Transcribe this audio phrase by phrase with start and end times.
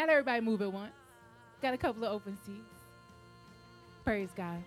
[0.00, 0.94] Not everybody move at once.
[1.60, 2.74] Got a couple of open seats.
[4.02, 4.64] Praise God.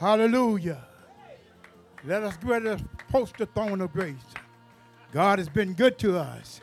[0.00, 0.84] Hallelujah.
[2.04, 4.16] Let us ready to approach the throne of grace.
[5.12, 6.60] God has been good to us.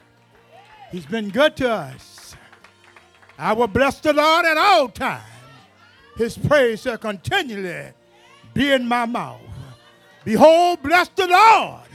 [0.92, 2.36] He's been good to us.
[3.38, 5.24] I will bless the Lord at all times.
[6.18, 7.92] His praise shall continually
[8.54, 9.40] be in my mouth.
[10.26, 11.88] Behold, bless the Lord,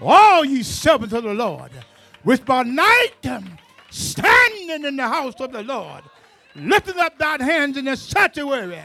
[0.00, 1.70] all ye servants of the Lord,
[2.24, 3.58] which by night um,
[3.90, 6.02] standing in the house of the Lord,
[6.54, 8.80] lifting up thine hands in the sanctuary,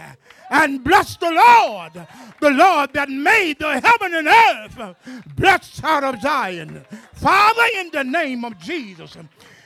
[0.50, 1.94] and bless the Lord,
[2.40, 4.96] the Lord that made the heaven and earth,
[5.36, 6.86] blessed out of Zion.
[7.14, 9.18] Father, in the name of Jesus,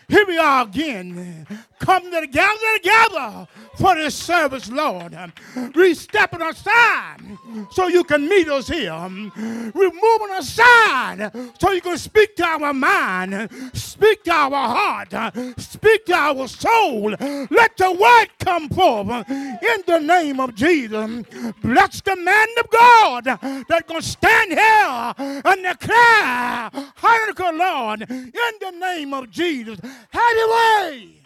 [0.09, 1.47] here we are again,
[1.79, 5.15] come together together for this service, Lord.
[5.75, 7.17] We stepping aside
[7.71, 8.91] so you can meet us here.
[8.93, 15.13] We're moving aside so you can speak to our mind, speak to our heart,
[15.57, 17.11] speak to our soul.
[17.11, 21.23] Let the word come forth in the name of Jesus.
[21.61, 23.23] Bless the man of God
[23.67, 29.79] that's going to stand here and declare, Hallelujah, Lord, in the name of Jesus.
[30.09, 31.19] Have your way.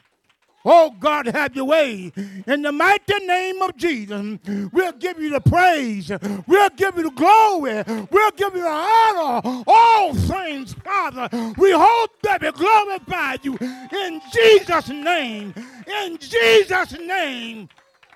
[0.65, 2.11] Oh God, have your way.
[2.47, 4.39] In the mighty name of Jesus,
[4.71, 6.09] we'll give you the praise.
[6.47, 7.83] We'll give you the glory.
[8.09, 9.63] We'll give you the honor.
[9.67, 15.53] All things, Father, we hope that we glorify you in Jesus' name.
[16.01, 17.67] In Jesus' name.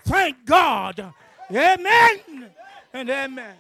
[0.06, 1.14] Thank God.
[1.52, 2.50] Amen
[2.94, 3.56] and amen.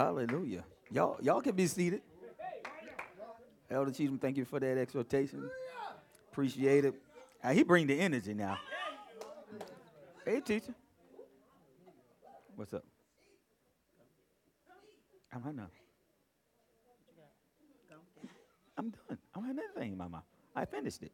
[0.00, 0.64] Hallelujah.
[0.90, 2.00] Y'all, y'all can be seated.
[3.70, 5.50] Elder Cheatham, thank you for that exhortation.
[6.32, 6.94] Appreciate it.
[7.44, 8.56] Uh, he bring the energy now.
[10.24, 10.74] Hey, teacher.
[12.56, 12.82] What's up?
[15.34, 15.66] I'm I know.
[18.78, 19.18] I'm done.
[19.34, 20.24] I don't have anything in my mouth.
[20.56, 21.12] I finished it.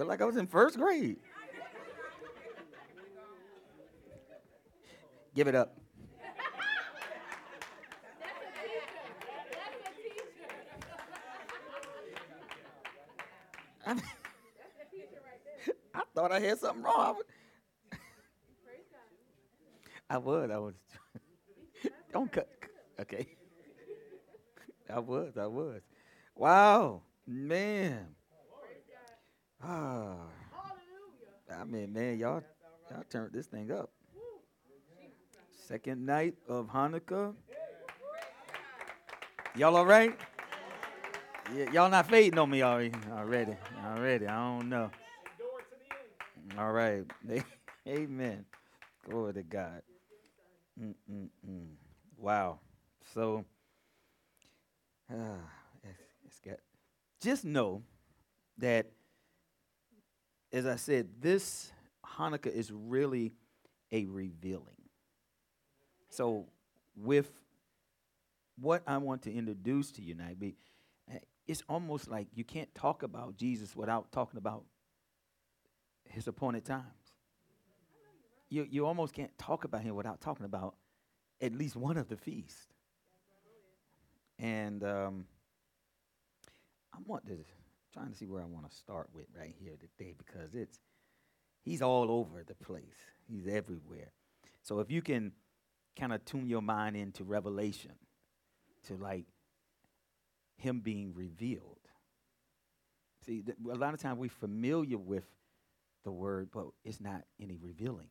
[0.00, 1.18] Felt like I was in first grade.
[5.34, 5.76] Give it up.
[13.86, 13.94] I,
[16.14, 17.20] thought I had something wrong.
[20.08, 20.50] I, would, I would.
[20.50, 20.74] I was.
[22.14, 22.48] Don't cut.
[23.00, 23.26] Okay.
[24.88, 25.36] I was.
[25.36, 25.82] I was.
[26.34, 28.16] Wow, man.
[29.62, 30.14] Ah.
[31.50, 32.42] I mean, man, y'all,
[32.90, 33.90] y'all turned this thing up.
[35.66, 37.34] Second night of Hanukkah.
[39.56, 40.16] Y'all all right?
[41.54, 42.92] Yeah, y'all not fading on me already.
[43.10, 43.56] Already.
[43.84, 44.26] Already.
[44.26, 44.90] I don't know.
[46.58, 47.04] All right.
[47.88, 48.44] Amen.
[49.08, 49.82] Glory to God.
[50.80, 51.66] Mm-mm-mm.
[52.16, 52.60] Wow.
[53.14, 53.44] So,
[55.10, 55.14] uh,
[55.84, 56.58] it's, it's got,
[57.20, 57.82] just know
[58.58, 58.86] that
[60.52, 61.72] as I said, this
[62.04, 63.32] Hanukkah is really
[63.92, 64.66] a revealing.
[66.08, 66.46] So,
[66.96, 67.30] with
[68.60, 70.36] what I want to introduce to you tonight,
[71.46, 74.64] it's almost like you can't talk about Jesus without talking about
[76.04, 76.84] his appointed times.
[78.48, 80.74] You, you almost can't talk about him without talking about
[81.40, 82.66] at least one of the feasts.
[84.38, 85.26] And um,
[86.92, 87.38] I want to
[87.92, 90.78] trying to see where I want to start with right here today because it's
[91.62, 92.84] he's all over the place.
[93.28, 94.12] He's everywhere.
[94.62, 95.32] So if you can
[95.98, 97.92] kind of tune your mind into revelation
[98.86, 99.26] to like
[100.56, 101.78] him being revealed.
[103.26, 105.24] See, th- a lot of times we're familiar with
[106.04, 108.08] the word, but it's not any revealing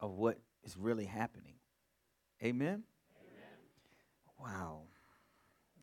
[0.00, 1.54] of what is really happening.
[2.42, 2.82] Amen?
[3.18, 3.58] Amen.
[4.38, 4.82] Wow.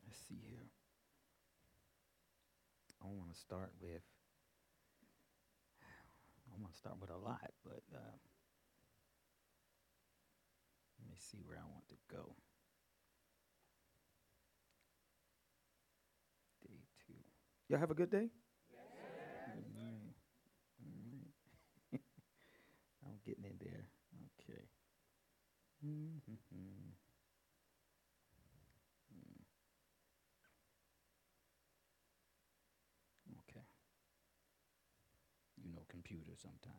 [0.06, 0.56] Let's see here.
[3.36, 4.02] To start with.
[6.54, 8.16] I'm going to start with a lot, but uh,
[10.98, 12.34] let me see where I want to go.
[16.62, 17.14] Day two.
[17.68, 18.28] Y'all have a good day?
[21.92, 23.88] I'm getting in there.
[24.40, 24.62] Okay.
[25.84, 26.90] Mm-hmm.
[33.48, 33.64] Okay.
[35.62, 36.76] You know computers sometimes.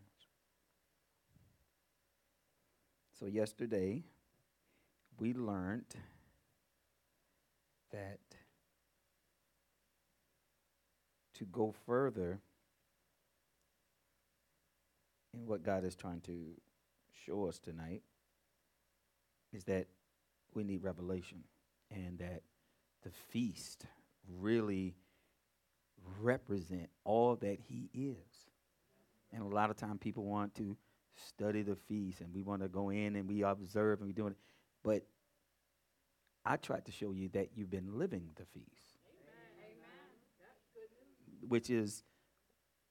[3.20, 4.04] So yesterday
[5.20, 5.96] we learned
[7.92, 8.20] that
[11.36, 12.40] to go further
[15.34, 16.54] in what God is trying to
[17.26, 18.02] show us tonight
[19.54, 19.88] is that
[20.54, 21.44] we need revelation
[21.92, 22.42] and that
[23.04, 23.86] the feast
[24.40, 24.96] really
[26.22, 28.47] represent all that he is.
[29.34, 30.78] And a lot of time people want to
[31.16, 34.32] study the feast and we want to go in and we observe and we doing
[34.32, 34.38] it.
[34.84, 35.06] But
[36.46, 39.00] I tried to show you that you've been living the feast.
[39.60, 41.50] Amen.
[41.50, 42.04] Which is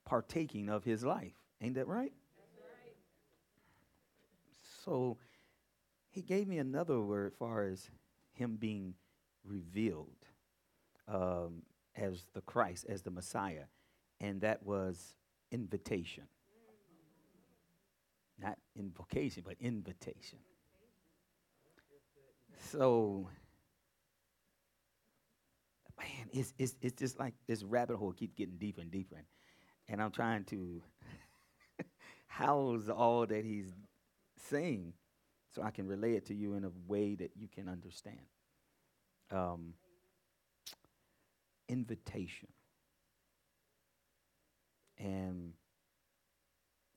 [0.05, 1.35] partaking of his life.
[1.61, 2.13] Ain't that right?
[4.85, 5.19] So
[6.11, 7.91] he gave me another word as far as
[8.33, 8.95] him being
[9.45, 10.17] revealed
[11.09, 11.63] um,
[11.97, 13.65] as the Christ, as the Messiah,
[14.21, 15.15] and that was
[15.51, 16.25] invitation.
[18.39, 20.39] Not invocation, but invitation.
[22.71, 23.29] So,
[25.99, 29.17] man, it's, it's, it's just like this rabbit hole keeps getting deeper and deeper.
[29.17, 29.27] And,
[29.89, 30.83] and I'm trying to
[32.27, 33.73] house all that he's
[34.49, 34.93] saying
[35.55, 38.21] so I can relay it to you in a way that you can understand.
[39.31, 39.75] Um,
[41.69, 42.49] invitation.
[44.99, 45.53] And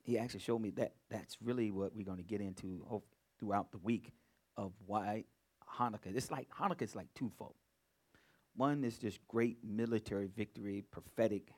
[0.02, 3.02] he actually showed me that that's really what we're going to get into
[3.38, 4.12] throughout the week
[4.56, 5.24] of why
[5.78, 6.14] Hanukkah.
[6.14, 7.54] It's like Hanukkah is like twofold.
[8.56, 11.52] One is just great military victory, prophetic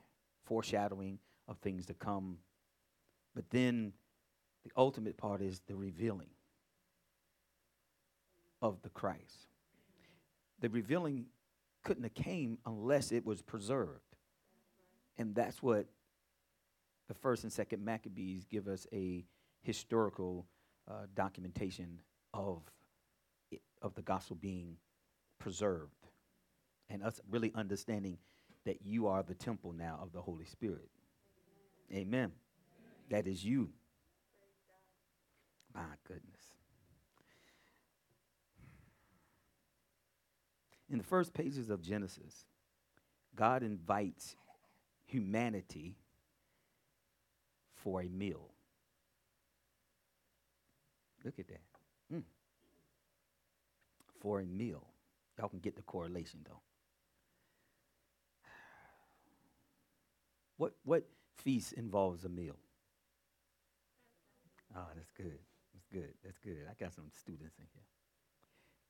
[0.45, 2.37] foreshadowing of things to come.
[3.35, 3.93] But then
[4.63, 6.29] the ultimate part is the revealing
[8.61, 9.47] of the Christ.
[10.59, 11.25] The revealing
[11.83, 14.15] couldn't have came unless it was preserved.
[15.17, 15.87] And that's what
[17.13, 19.23] the first and second Maccabees give us a
[19.61, 20.47] historical
[20.89, 21.99] uh, documentation
[22.33, 22.63] of
[23.51, 24.77] it, of the gospel being
[25.37, 26.07] preserved
[26.89, 28.17] and us really understanding
[28.65, 30.89] that you are the temple now of the Holy Spirit.
[31.93, 32.31] Amen.
[33.11, 33.69] That is you.
[35.75, 36.41] My goodness.
[40.89, 42.45] In the first pages of Genesis,
[43.35, 44.35] God invites
[45.05, 45.95] humanity
[47.83, 48.49] for a meal.
[51.23, 51.61] Look at that.
[52.13, 52.23] Mm.
[54.21, 54.87] For a meal.
[55.37, 56.61] Y'all can get the correlation though.
[60.57, 61.03] What what
[61.37, 62.55] feast involves a meal?
[64.75, 65.39] Oh, that's good.
[65.73, 66.13] That's good.
[66.23, 66.65] That's good.
[66.69, 67.83] I got some students in here.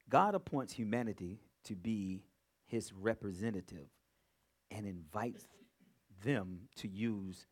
[0.09, 2.23] God appoints humanity to be
[2.67, 3.87] his representative
[4.69, 5.47] and invites
[6.23, 7.47] them to use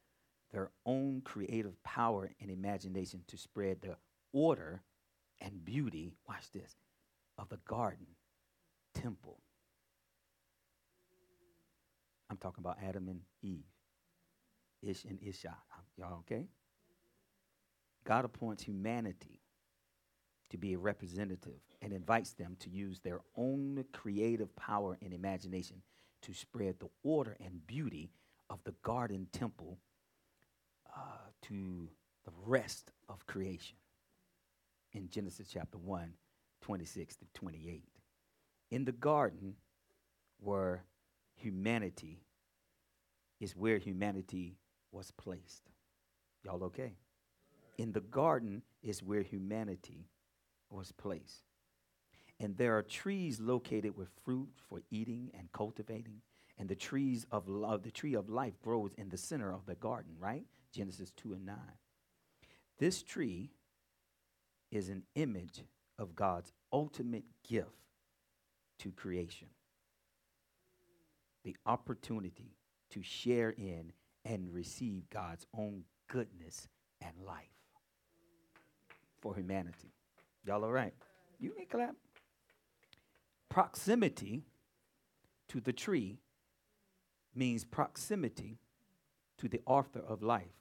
[0.52, 3.96] their own creative power and imagination to spread the
[4.34, 4.82] order
[5.40, 6.76] and beauty, watch this,
[7.38, 8.08] of the garden
[8.94, 9.40] temple.
[12.30, 13.66] I'm talking about Adam and Eve,
[14.82, 15.50] Ish and Isha.
[15.50, 16.48] Um, y'all okay?
[18.06, 19.42] God appoints humanity
[20.50, 25.82] to be a representative and invites them to use their own creative power and imagination
[26.22, 28.12] to spread the order and beauty
[28.50, 29.78] of the garden temple
[30.96, 31.90] uh, to
[32.26, 33.78] the rest of creation
[34.94, 36.14] in Genesis chapter 1,
[36.62, 37.84] 26 to 28.
[38.72, 39.56] In the garden,
[40.40, 40.84] where
[41.36, 42.20] humanity
[43.40, 44.58] is where humanity
[44.92, 45.64] was placed.
[46.44, 46.94] Y'all okay?
[47.78, 50.08] In the garden is where humanity
[50.70, 51.44] was placed.
[52.40, 56.22] And there are trees located with fruit for eating and cultivating.
[56.58, 59.76] And the trees of love, the tree of life grows in the center of the
[59.76, 60.46] garden, right?
[60.72, 61.56] Genesis 2 and 9.
[62.80, 63.52] This tree
[64.72, 65.64] is an image
[66.00, 67.70] of God's ultimate gift
[68.80, 69.48] to creation
[71.44, 72.56] the opportunity
[72.92, 73.92] to share in
[74.26, 76.68] and receive God's own goodness
[77.02, 77.46] and life
[79.22, 79.94] for humanity.
[80.46, 80.94] Y'all all right?
[81.40, 81.96] You can clap.
[83.50, 84.44] Proximity
[85.50, 86.20] to the tree
[87.36, 88.60] means proximity
[89.38, 90.61] to the author of life.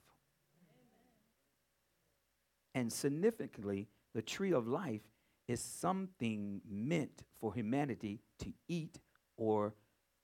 [2.73, 5.01] And significantly, the tree of life
[5.47, 8.99] is something meant for humanity to eat
[9.37, 9.73] or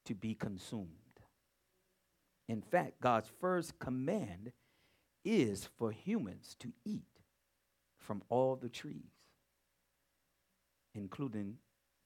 [0.06, 0.88] to be consumed.
[2.48, 4.54] In fact, God's first command
[5.25, 7.04] is for humans to eat
[7.98, 9.12] from all the trees,
[10.96, 11.56] including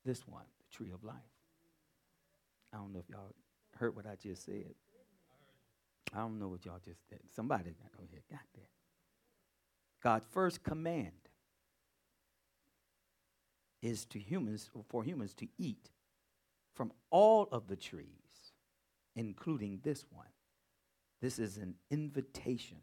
[0.04, 1.16] this one, the tree of life.
[2.74, 3.36] I don't know if y'all
[3.78, 4.74] heard what I just said.
[6.14, 7.20] I don't know what y'all just said.
[7.36, 8.81] Somebody got go ahead, got that.
[10.02, 11.12] God's first command
[13.82, 15.90] is to humans for humans to eat
[16.74, 18.54] from all of the trees,
[19.16, 20.26] including this one.
[21.22, 22.78] This is an invitation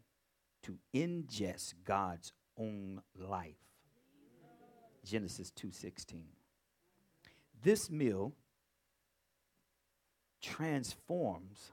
[0.63, 3.55] to ingest God's own life.
[5.03, 6.35] Genesis 2:16.
[7.61, 8.33] This meal
[10.41, 11.71] transforms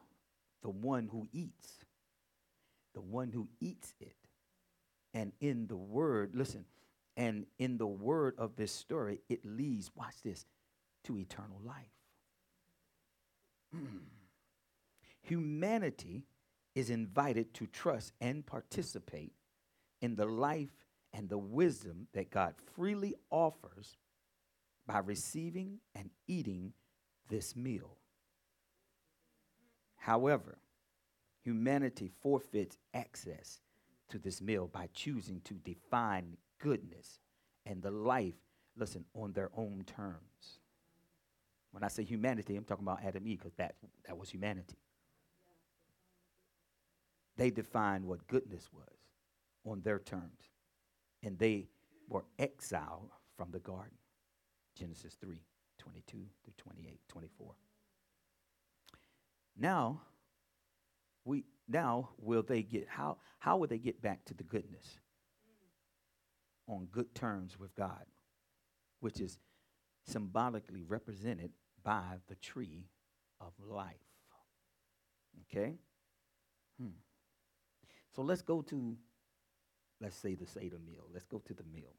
[0.62, 1.85] the one who eats.
[2.95, 4.25] The one who eats it.
[5.17, 6.67] And in the word, listen,
[7.17, 10.45] and in the word of this story, it leads, watch this,
[11.05, 11.95] to eternal life.
[15.23, 16.27] Humanity
[16.75, 19.33] is invited to trust and participate
[20.03, 23.97] in the life and the wisdom that God freely offers
[24.87, 26.75] by receiving and eating
[27.31, 27.97] this meal.
[29.97, 30.59] However,
[31.43, 33.63] humanity forfeits access
[34.09, 37.21] to this meal by choosing to define goodness
[37.65, 38.35] and the life,
[38.77, 40.61] listen, on their own terms.
[41.73, 43.75] When I say humanity, I'm talking about Adam Eve because that,
[44.07, 44.79] that was humanity.
[47.37, 48.97] They defined what goodness was
[49.71, 50.51] on their terms,
[51.23, 51.69] and they
[52.09, 53.99] were exiled from the garden.
[54.75, 55.43] Genesis 3
[55.79, 57.55] 22 through 28, 24.
[59.59, 60.01] Now,
[61.25, 64.99] we now will they get how how will they get back to the goodness?
[66.69, 68.05] On good terms with God,
[69.01, 69.39] which is
[70.05, 71.51] symbolically represented
[71.83, 72.87] by the tree
[73.41, 73.95] of life.
[75.43, 75.75] Okay?
[76.81, 76.89] Hmm.
[78.15, 78.97] So let's go to,
[80.01, 81.05] let's say the Seder meal.
[81.13, 81.95] Let's go to the meal.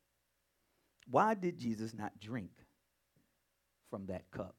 [1.10, 2.52] Why did Jesus not drink
[3.90, 4.56] from that cup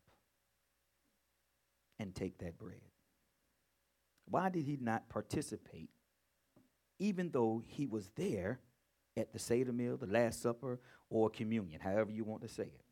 [1.98, 2.80] and take that bread?
[4.30, 5.90] Why did he not participate,
[6.98, 8.60] even though he was there
[9.16, 12.84] at the Seder meal, the Last Supper, or communion, however you want to say it?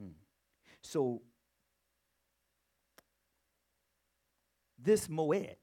[0.00, 0.10] Hmm.
[0.82, 1.22] So,
[4.78, 5.56] this Moed,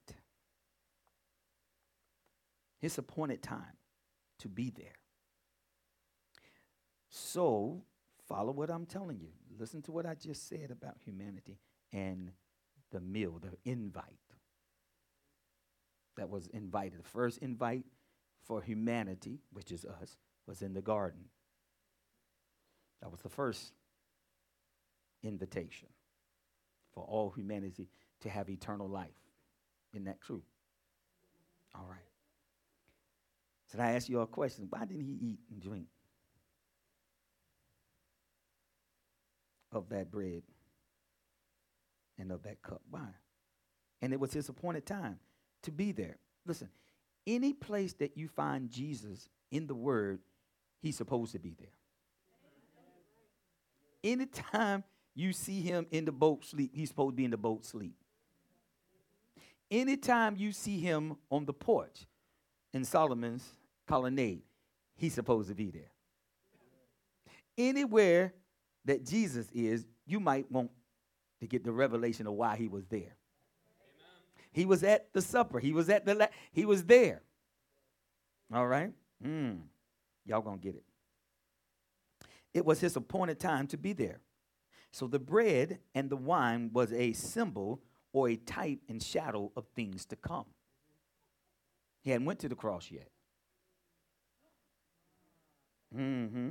[2.80, 3.78] his appointed time
[4.40, 4.96] to be there.
[7.10, 7.84] So,
[8.28, 9.30] follow what I'm telling you.
[9.60, 11.60] Listen to what I just said about humanity
[11.92, 12.32] and
[12.92, 14.23] the meal, the invite
[16.18, 17.00] that was invited.
[17.00, 17.86] The first invite
[18.44, 20.18] for humanity, which is us,
[20.48, 21.26] was in the garden.
[23.02, 23.74] That was the first
[25.24, 25.88] invitation
[26.94, 27.90] for all humanity
[28.22, 29.10] to have eternal life.
[29.94, 30.44] Isn't that true?
[31.76, 32.00] All right.
[33.72, 34.68] So I ask you a question.
[34.70, 35.88] Why didn't he eat and drink
[39.72, 40.44] of that bread
[42.20, 42.82] and of that cup?
[42.90, 43.08] Why?
[44.02, 45.20] And it was his appointed time
[45.64, 46.18] to be there.
[46.46, 46.70] Listen,
[47.26, 50.20] any place that you find Jesus in the Word,
[50.82, 51.68] he's supposed to be there.
[54.04, 54.84] Anytime
[55.16, 57.96] you see him in the boat sleep, he's supposed to be in the boat sleep.
[59.72, 62.06] Anytime you see him on the porch
[62.74, 63.48] in Solomon's
[63.88, 64.44] colonnade,
[64.96, 65.92] he's supposed to be there.
[67.58, 68.34] Anywhere
[68.86, 70.72] that Jesus is, you might want
[71.40, 73.16] to get the revelation of why he was there.
[74.54, 75.60] He was at the supper.
[75.60, 77.22] He was at the la- he was there.
[78.54, 78.92] All right?
[79.26, 79.62] Mm.
[80.26, 80.84] Y'all gonna get it.
[82.54, 84.22] It was his appointed time to be there.
[84.92, 87.82] So the bread and the wine was a symbol
[88.12, 90.46] or a type and shadow of things to come.
[92.02, 93.10] He hadn't went to the cross yet.
[95.98, 96.50] Mm-hmm.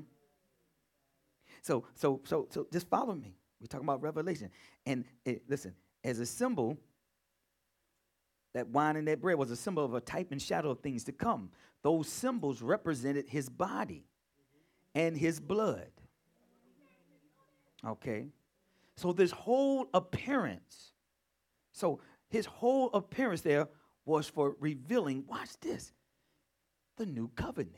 [1.62, 3.36] So, so, so, so, just follow me.
[3.60, 4.50] We're talking about Revelation,
[4.84, 6.76] and it, listen, as a symbol,
[8.54, 11.04] that wine and that bread was a symbol of a type and shadow of things
[11.04, 11.50] to come.
[11.82, 14.04] Those symbols represented his body
[14.94, 15.90] and his blood.
[17.86, 18.26] Okay?
[18.96, 20.92] So, this whole appearance,
[21.72, 23.68] so his whole appearance there
[24.04, 25.92] was for revealing, watch this,
[26.96, 27.76] the new covenant.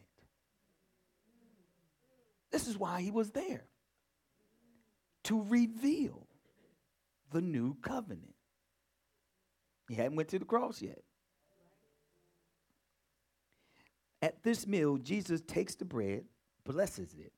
[2.50, 3.64] This is why he was there
[5.24, 6.26] to reveal
[7.32, 8.33] the new covenant.
[9.88, 11.02] He hadn't went to the cross yet.
[14.22, 16.24] At this meal, Jesus takes the bread,
[16.64, 17.32] blesses it,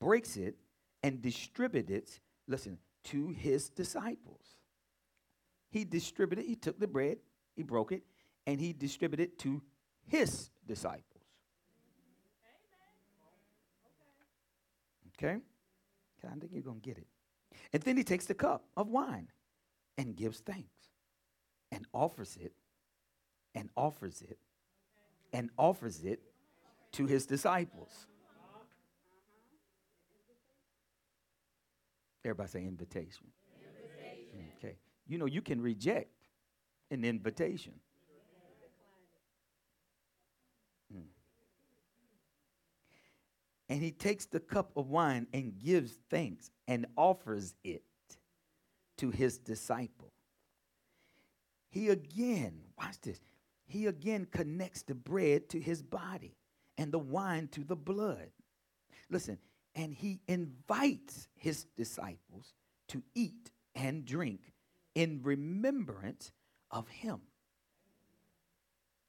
[0.00, 0.56] breaks it,
[1.02, 4.56] and distributes it, listen, to his disciples.
[5.70, 7.18] He distributed, he took the bread,
[7.56, 8.02] he broke it,
[8.46, 9.60] and he distributed it to
[10.06, 11.02] his disciples.
[15.16, 15.40] Okay?
[16.24, 17.06] I think you're going to get it.
[17.72, 19.28] And then he takes the cup of wine
[19.96, 20.87] and gives thanks
[21.72, 22.52] and offers it
[23.54, 24.38] and offers it
[25.32, 26.20] and offers it
[26.92, 28.06] to his disciples.
[32.24, 33.26] Everybody say invitation.
[33.60, 34.48] invitation.
[34.58, 34.76] Okay.
[35.06, 36.12] You know, you can reject
[36.90, 37.72] an invitation.
[40.94, 41.02] Mm.
[43.68, 47.82] And he takes the cup of wine and gives thanks and offers it
[48.98, 50.12] to his disciple.
[51.78, 53.20] He again, watch this,
[53.64, 56.34] he again connects the bread to his body
[56.76, 58.30] and the wine to the blood.
[59.08, 59.38] Listen,
[59.76, 62.52] and he invites his disciples
[62.88, 64.52] to eat and drink
[64.96, 66.32] in remembrance
[66.72, 67.20] of him.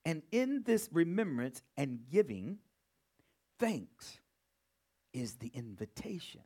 [0.06, 2.60] And in this remembrance and giving
[3.58, 4.20] thanks
[5.12, 6.42] is the invitation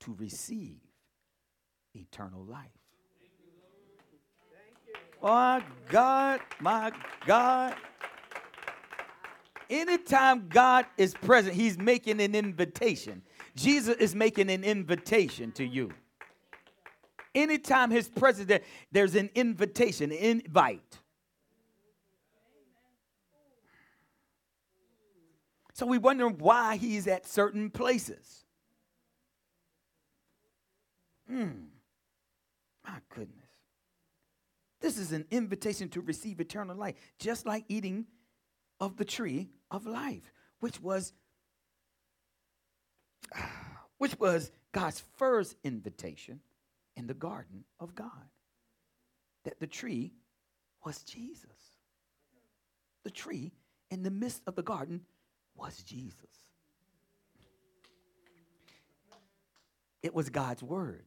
[0.00, 0.80] to receive
[1.94, 2.79] eternal life.
[5.22, 6.92] Oh my God, my
[7.26, 7.74] God.
[9.68, 13.22] Anytime God is present, He's making an invitation.
[13.54, 15.92] Jesus is making an invitation to you.
[17.34, 18.60] Anytime His presence, there,
[18.90, 20.98] there's an invitation, an invite.
[25.74, 28.44] So we wonder why He's at certain places.
[31.28, 31.66] Hmm.
[32.84, 33.39] My goodness.
[34.80, 38.06] This is an invitation to receive eternal life, just like eating
[38.80, 41.12] of the tree of life, which was
[43.98, 46.40] which was God's first invitation
[46.96, 48.08] in the garden of God.
[49.44, 50.12] That the tree
[50.84, 51.74] was Jesus.
[53.04, 53.52] The tree
[53.90, 55.02] in the midst of the garden
[55.54, 56.14] was Jesus.
[60.02, 61.04] It was God's word,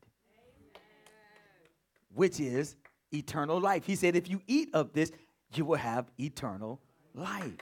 [2.14, 2.76] which is
[3.14, 3.86] eternal life.
[3.86, 5.12] He said, if you eat of this,
[5.54, 6.82] you will have eternal
[7.14, 7.54] life.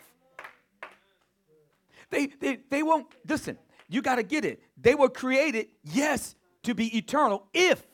[2.10, 3.58] They, they, they won't, listen,
[3.90, 4.62] you got to get it.
[4.78, 7.86] They were created, yes, to be eternal if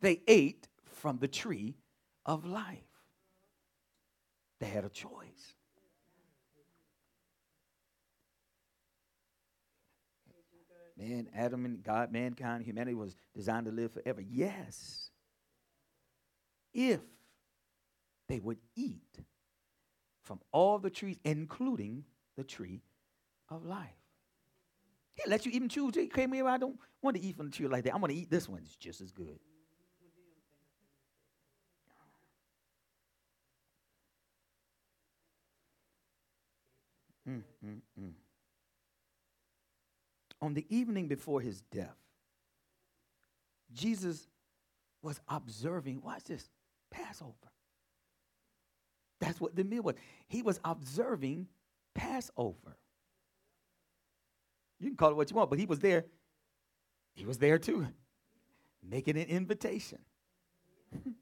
[0.00, 1.76] they ate from the tree
[2.24, 2.78] of life.
[4.60, 5.10] They had a choice.
[10.96, 14.20] Man, Adam and God, mankind, humanity was designed to live forever.
[14.20, 15.10] Yes
[16.74, 17.00] if
[18.28, 19.18] they would eat
[20.22, 22.04] from all the trees, including
[22.36, 22.82] the tree
[23.50, 23.88] of life.
[25.14, 25.94] He let you even choose.
[25.94, 27.94] He came here, I don't want to eat from the tree like that.
[27.94, 28.62] I'm going to eat this one.
[28.64, 29.38] It's just as good.
[37.28, 38.12] Mm, mm, mm.
[40.42, 41.96] On the evening before his death,
[43.72, 44.26] Jesus
[45.00, 46.50] was observing, watch this,
[46.94, 47.32] Passover.
[49.20, 49.94] That's what the meal was.
[50.26, 51.48] He was observing
[51.94, 52.76] Passover.
[54.80, 56.04] You can call it what you want, but he was there.
[57.14, 57.86] He was there too,
[58.82, 59.98] making an invitation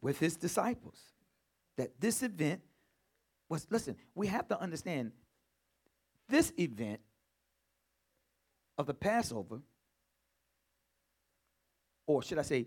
[0.00, 1.00] with his disciples
[1.76, 2.60] that this event
[3.48, 5.12] was, listen, we have to understand
[6.28, 7.00] this event
[8.78, 9.60] of the Passover,
[12.06, 12.66] or should I say,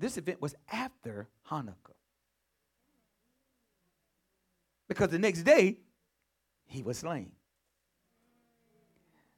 [0.00, 1.94] this event was after Hanukkah.
[4.88, 5.78] Because the next day,
[6.66, 7.32] he was slain.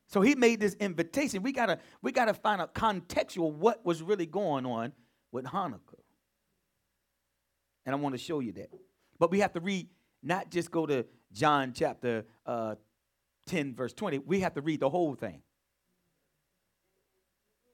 [0.06, 1.42] So he made this invitation.
[1.42, 4.92] We gotta, we gotta find a contextual what was really going on
[5.32, 6.00] with Hanukkah.
[7.84, 8.70] And I want to show you that.
[9.18, 9.88] But we have to read,
[10.22, 12.76] not just go to John chapter uh,
[13.46, 14.18] 10, verse 20.
[14.18, 15.42] We have to read the whole thing.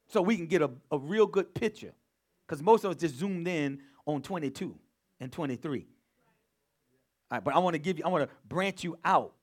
[0.07, 1.92] So we can get a, a real good picture
[2.49, 4.75] because most of us just zoomed in on 22
[5.21, 5.87] and 23.
[7.31, 9.35] All right, but I want to give you, I want to branch you out.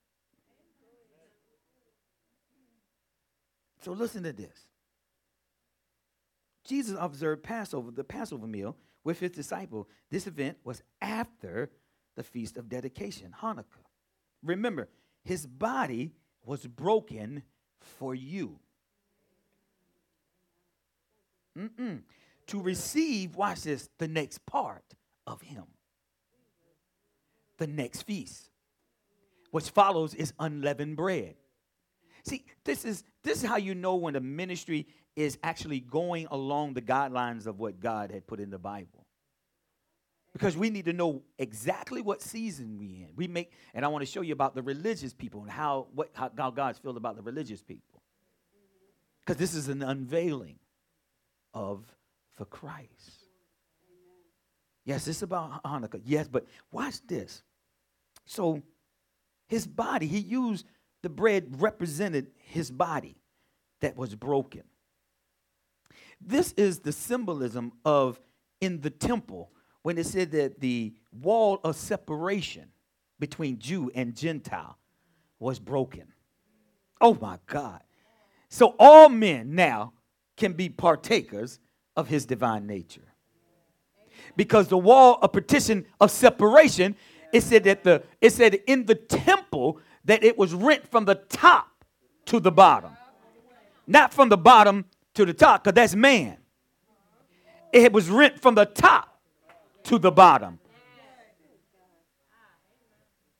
[3.83, 4.67] So listen to this.
[6.63, 9.87] Jesus observed Passover, the Passover meal, with his disciple.
[10.09, 11.69] This event was after
[12.15, 13.85] the feast of dedication, Hanukkah.
[14.41, 14.89] Remember,
[15.23, 16.13] his body
[16.43, 17.43] was broken
[17.79, 18.57] for you.
[21.55, 22.01] Mm-mm
[22.47, 24.83] to receive, watch this, the next part
[25.25, 25.63] of him.
[27.57, 28.49] The next feast
[29.51, 31.35] What follows is unleavened bread.
[32.23, 36.73] See, this is this is how you know when a ministry is actually going along
[36.73, 39.05] the guidelines of what God had put in the Bible.
[40.33, 43.15] Because we need to know exactly what season we in.
[43.15, 46.09] We make, and I want to show you about the religious people and how what
[46.13, 48.01] how, how God's feel about the religious people.
[49.21, 50.59] Because this is an unveiling
[51.53, 51.85] of
[52.37, 53.25] the Christ.
[54.83, 56.01] Yes, it's about Hanukkah.
[56.05, 57.43] Yes, but watch this.
[58.25, 58.61] So
[59.47, 60.65] his body, he used
[61.01, 63.17] the bread represented his body
[63.81, 64.63] that was broken.
[66.21, 68.19] This is the symbolism of
[68.61, 72.69] in the temple when it said that the wall of separation
[73.19, 74.77] between Jew and Gentile
[75.39, 76.07] was broken.
[77.01, 77.81] Oh my God.
[78.49, 79.93] So all men now
[80.37, 81.59] can be partakers
[81.95, 83.13] of his divine nature.
[84.35, 86.95] Because the wall of partition of separation,
[87.31, 91.15] it said that the it said in the temple that it was rent from the
[91.15, 91.85] top
[92.25, 92.91] to the bottom.
[93.87, 96.37] Not from the bottom to the top, because that's man.
[97.71, 99.19] It was rent from the top
[99.83, 100.59] to the bottom.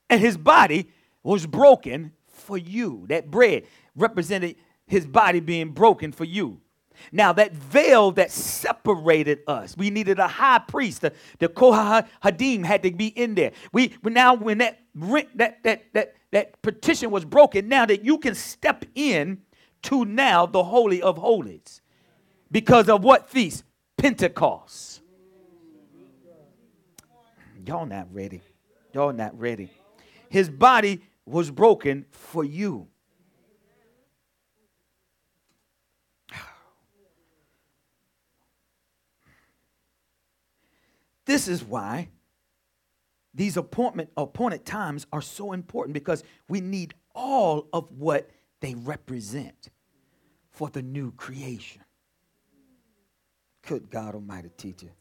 [0.08, 0.90] And his body
[1.22, 3.06] was broken for you.
[3.08, 3.64] That bread
[3.96, 6.60] represented his body being broken for you.
[7.12, 11.02] Now, that veil that separated us, we needed a high priest.
[11.02, 13.52] The, the Kohanim had to be in there.
[13.72, 18.18] We now, when that, rent, that, that, that, that petition was broken, now that you
[18.18, 19.42] can step in
[19.82, 21.80] to now the Holy of Holies.
[22.50, 23.64] Because of what feast?
[23.96, 25.00] Pentecost.
[27.64, 28.42] Y'all not ready.
[28.92, 29.70] Y'all not ready.
[30.28, 32.88] His body was broken for you.
[41.26, 42.08] This is why
[43.34, 49.68] these appointment, appointed times are so important because we need all of what they represent
[50.50, 51.82] for the new creation.
[53.62, 54.92] Could God Almighty, teacher.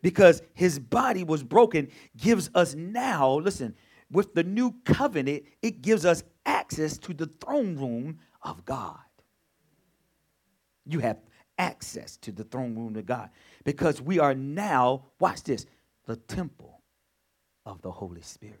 [0.00, 3.74] Because his body was broken, gives us now, listen,
[4.10, 8.98] with the new covenant, it gives us access to the throne room of God.
[10.86, 11.18] You have
[11.58, 13.30] access to the throne room of God
[13.64, 15.66] because we are now, watch this,
[16.06, 16.80] the temple
[17.66, 18.60] of the Holy Spirit.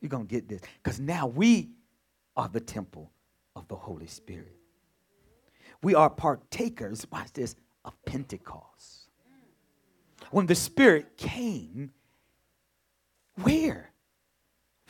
[0.00, 1.70] You're going to get this because now we
[2.36, 3.10] are the temple
[3.56, 4.56] of the Holy Spirit.
[5.82, 9.08] We are partakers, watch this, of Pentecost.
[10.30, 11.92] When the Spirit came,
[13.42, 13.92] where?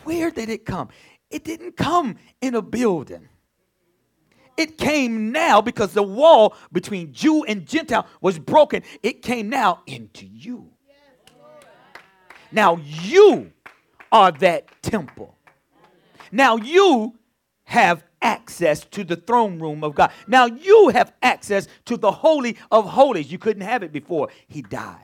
[0.05, 0.89] Where did it come?
[1.31, 3.29] It didn't come in a building.
[4.57, 8.83] It came now because the wall between Jew and Gentile was broken.
[9.03, 10.71] It came now into you.
[12.53, 13.53] Now you
[14.13, 15.37] are that temple.
[16.31, 17.19] Now you
[17.65, 20.13] have access to the throne room of God.
[20.27, 23.31] Now you have access to the Holy of Holies.
[23.33, 24.29] You couldn't have it before.
[24.47, 24.99] He died.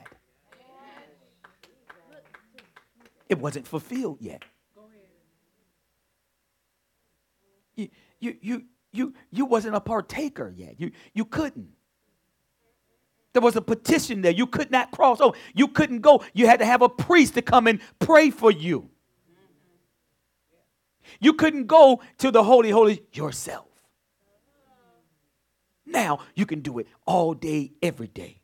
[3.28, 4.44] It wasn't fulfilled yet.
[7.76, 10.80] You, you, you, you, you wasn't a partaker yet.
[10.80, 11.68] You, you couldn't.
[13.32, 14.32] There was a petition there.
[14.32, 15.36] You could not cross over.
[15.54, 16.24] You couldn't go.
[16.34, 18.90] You had to have a priest to come and pray for you.
[21.20, 23.66] You couldn't go to the Holy Holy yourself.
[25.86, 28.40] Now you can do it all day, every day.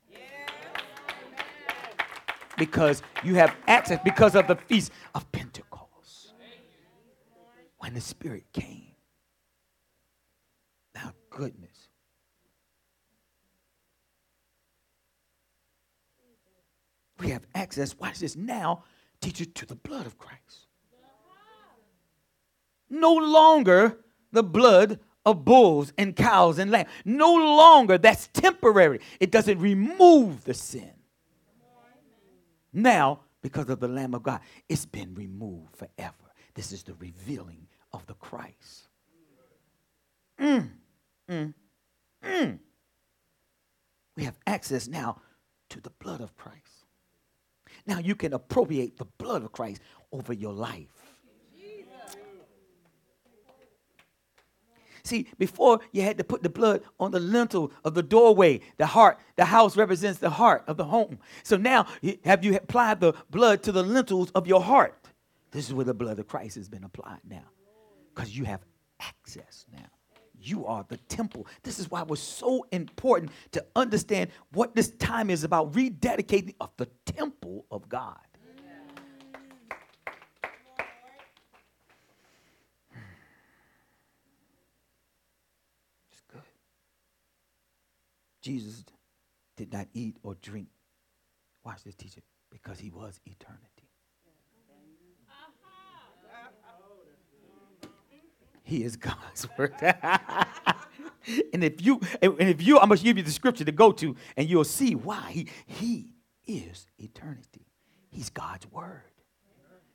[2.58, 6.32] Because you have access because of the feast of Pentecost.
[7.78, 8.85] When the Spirit came
[11.36, 11.88] goodness.
[17.20, 18.84] We have access, watch this now,
[19.20, 20.66] teacher, to the blood of Christ.
[22.88, 23.98] No longer
[24.32, 26.88] the blood of bulls and cows and lambs.
[27.04, 29.00] No longer, that's temporary.
[29.20, 30.92] It doesn't remove the sin.
[32.72, 36.14] Now, because of the Lamb of God, it's been removed forever.
[36.54, 38.88] This is the revealing of the Christ.
[40.40, 40.70] Mm.
[41.30, 41.54] Mm.
[42.24, 42.58] Mm.
[44.16, 45.20] We have access now
[45.70, 46.86] to the blood of Christ.
[47.86, 49.80] Now you can appropriate the blood of Christ
[50.12, 50.88] over your life.
[55.02, 58.86] See, before you had to put the blood on the lintel of the doorway, the
[58.86, 61.20] heart, the house represents the heart of the home.
[61.44, 61.86] So now,
[62.24, 64.98] have you applied the blood to the lintels of your heart?
[65.52, 67.44] This is where the blood of Christ has been applied now,
[68.12, 68.64] because you have
[69.00, 69.86] access now.
[70.40, 71.46] You are the temple.
[71.62, 76.54] This is why it was so important to understand what this time is about rededicating
[76.60, 78.18] of the temple of God.
[86.32, 86.42] Good.
[88.42, 88.84] Jesus
[89.56, 90.68] did not eat or drink.
[91.64, 92.20] Watch this, teacher,
[92.50, 93.60] because he was eternal.
[98.66, 99.74] He is God's word.
[99.80, 104.16] and if you and if you, I'm gonna give you the scripture to go to,
[104.36, 106.14] and you'll see why he he
[106.48, 107.64] is eternity.
[108.10, 109.02] He's God's word.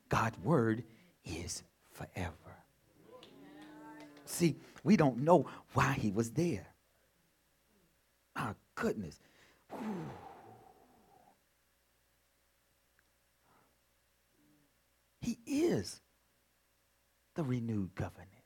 [0.07, 0.85] God's word
[1.25, 2.31] is forever.
[4.23, 4.55] See,
[4.85, 6.67] we don't know why he was there.
[8.33, 9.19] My goodness.
[15.19, 15.99] He is
[17.35, 18.40] the renewed covenant.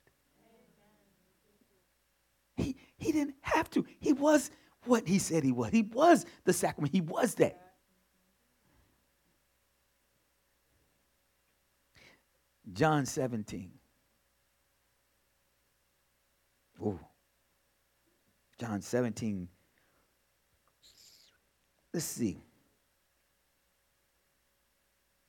[2.97, 3.85] He, didn't have to.
[3.99, 4.51] He was
[4.85, 5.71] what he said he was.
[5.71, 6.93] He was the sacrament.
[6.93, 7.59] He was that.
[12.73, 13.71] John 17.
[16.81, 16.99] Ooh.
[18.59, 19.47] John 17.
[21.93, 22.37] Let's see.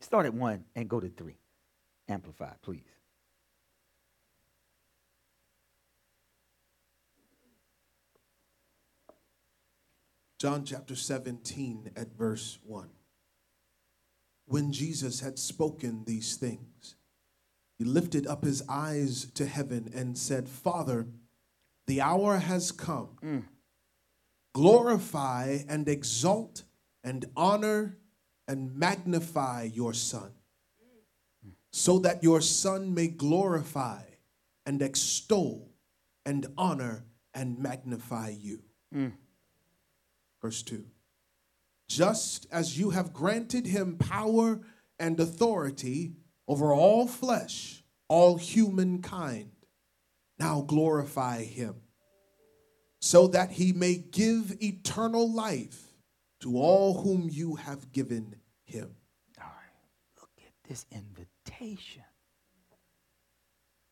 [0.01, 1.39] Start at one and go to three.
[2.09, 2.83] Amplify, please.
[10.39, 12.91] John chapter 17 at verse 1.
[14.45, 16.97] When Jesus had spoken these things,
[17.79, 21.07] he lifted up his eyes to heaven and said, Father,
[21.87, 23.09] the hour has come.
[23.25, 23.45] Mm.
[24.55, 26.65] Glorify and exalt
[27.03, 27.97] and honor
[28.47, 30.33] and magnify your Son,
[31.73, 34.03] so that your Son may glorify
[34.67, 35.71] and extol
[36.25, 38.63] and honor and magnify you.
[38.95, 39.13] Mm.
[40.47, 40.85] Verse 2
[41.89, 44.61] Just as you have granted him power
[44.97, 46.13] and authority
[46.47, 49.51] over all flesh, all humankind,
[50.39, 51.75] now glorify him,
[53.01, 55.97] so that he may give eternal life
[56.39, 58.95] to all whom you have given him.
[59.41, 60.21] All right.
[60.21, 62.05] Look at this invitation.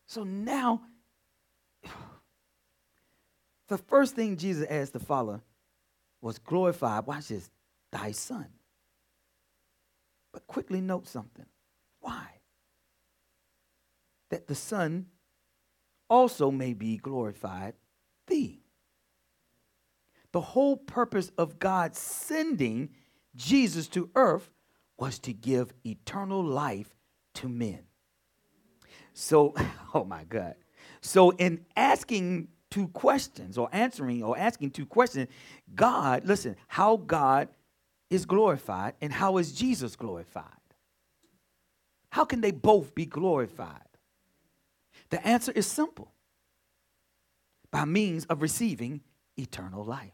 [0.07, 0.83] So now,
[3.67, 5.41] the first thing Jesus asked the Father
[6.25, 7.51] was glorify, watch this,
[7.91, 8.47] thy son.
[10.33, 11.45] But quickly note something.
[11.99, 12.25] Why?
[14.31, 15.05] That the Son
[16.09, 17.75] also may be glorified
[18.25, 18.63] thee.
[20.31, 22.89] The whole purpose of God sending
[23.35, 24.49] Jesus to earth
[24.97, 26.95] was to give eternal life
[27.35, 27.83] to men.
[29.13, 29.53] So,
[29.93, 30.55] oh my God.
[31.01, 35.27] So, in asking two questions or answering or asking two questions,
[35.73, 37.49] God, listen, how God
[38.09, 40.45] is glorified and how is Jesus glorified?
[42.09, 43.81] How can they both be glorified?
[45.09, 46.11] The answer is simple
[47.71, 49.01] by means of receiving
[49.37, 50.13] eternal life.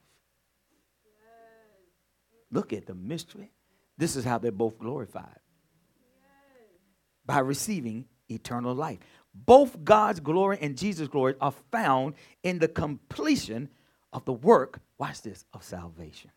[2.51, 3.51] Look at the mystery.
[3.97, 5.39] This is how they're both glorified
[7.25, 8.99] by receiving eternal life.
[9.33, 13.69] Both God's glory and Jesus' glory are found in the completion
[14.11, 16.31] of the work, watch this, of salvation.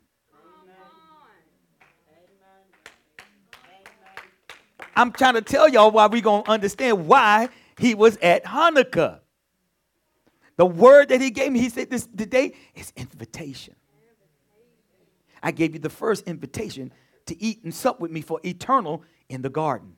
[4.97, 9.21] I'm trying to tell y'all why we're going to understand why he was at Hanukkah.
[10.57, 13.75] The word that he gave me, he said this today is invitation.
[15.43, 16.93] I gave you the first invitation
[17.27, 19.97] to eat and sup with me for eternal in the garden.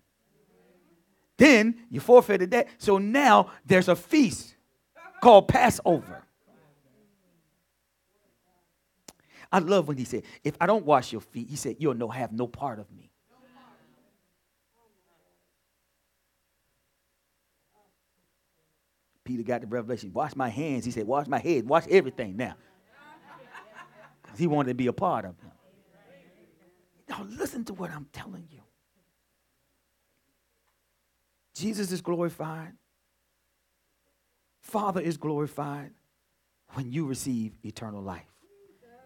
[1.39, 2.69] Then you forfeited that.
[2.79, 4.57] So now there's a feast
[5.21, 6.25] called Passover.
[9.53, 12.09] I love when he said, If I don't wash your feet, he said, You'll no
[12.09, 13.11] have no part of me.
[19.25, 20.13] Peter got the revelation.
[20.13, 20.85] Wash my hands.
[20.85, 21.69] He said, Wash my head.
[21.69, 22.55] Wash everything now.
[24.39, 25.51] He wanted to be a part of him.
[27.09, 28.61] Now, listen to what I'm telling you.
[31.57, 32.73] Jesus is glorified.
[34.61, 35.91] Father is glorified
[36.75, 38.27] when you receive eternal life,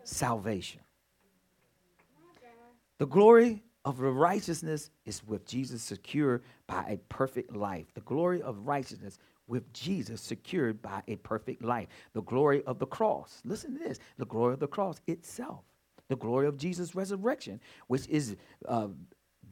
[0.03, 0.81] salvation.
[2.99, 7.87] The glory of the righteousness is with Jesus secured by a perfect life.
[7.95, 11.89] The glory of righteousness with Jesus secured by a perfect life.
[12.15, 13.41] The glory of the cross.
[13.45, 15.63] Listen to this the glory of the cross itself.
[16.09, 18.37] The glory of Jesus' resurrection, which is
[18.67, 18.89] uh,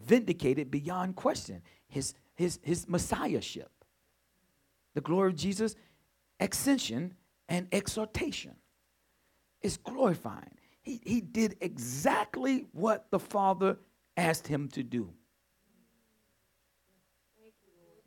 [0.03, 1.63] vindicated beyond question.
[1.87, 3.71] His, his, his messiahship.
[4.95, 5.75] The glory of Jesus'
[6.39, 7.15] ascension
[7.49, 8.55] and exhortation
[9.61, 10.55] is glorifying.
[10.81, 13.77] He, he did exactly what the Father
[14.17, 15.13] asked him to do.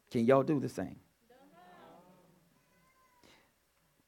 [0.10, 0.96] Can y'all do the same?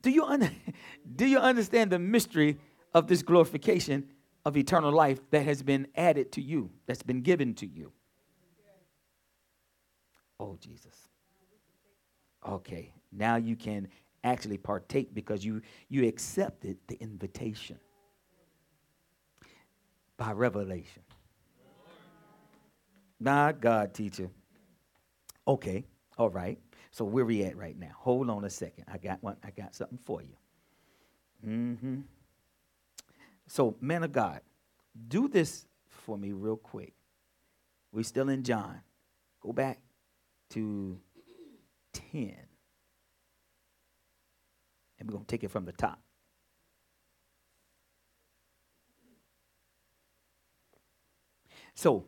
[0.01, 0.49] Do you, un-
[1.15, 2.57] do you understand the mystery
[2.93, 4.07] of this glorification
[4.45, 7.91] of eternal life that has been added to you, that's been given to you.
[10.39, 11.09] Oh, Jesus.
[12.47, 13.87] Okay, now you can
[14.23, 17.79] actually partake because you, you accepted the invitation
[20.17, 21.03] by revelation.
[23.19, 24.29] My God, teacher.
[25.47, 25.85] Okay,
[26.17, 26.59] all right.
[26.91, 27.91] So where we at right now?
[27.97, 28.85] Hold on a second.
[28.91, 29.37] I got one.
[29.43, 30.35] I got something for you.
[31.47, 32.01] Mm-hmm.
[33.47, 34.41] So, man of God,
[35.07, 36.93] do this for me real quick.
[37.91, 38.81] We're still in John.
[39.41, 39.79] Go back
[40.53, 40.99] to
[41.93, 42.35] 10.
[44.99, 45.99] And we're going to take it from the top.
[51.75, 52.05] So,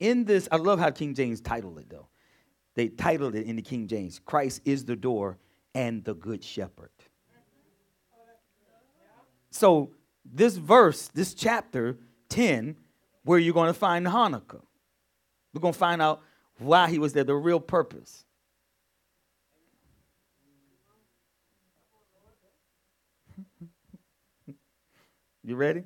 [0.00, 2.08] in this, I love how King James titled it though.
[2.74, 5.38] They titled it in the King James Christ is the door
[5.74, 6.90] and the good shepherd.
[9.50, 9.90] So,
[10.24, 11.98] this verse, this chapter
[12.30, 12.76] 10,
[13.24, 14.62] where you're going to find Hanukkah.
[15.52, 16.22] We're going to find out
[16.58, 18.24] why he was there, the real purpose.
[25.44, 25.84] you ready?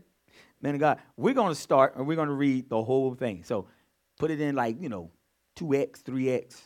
[0.61, 3.45] Man of God, we're going to start and we're going to read the whole thing.
[3.45, 3.69] So
[4.19, 5.11] put it in like, you know,
[5.57, 6.61] 2x, 3x.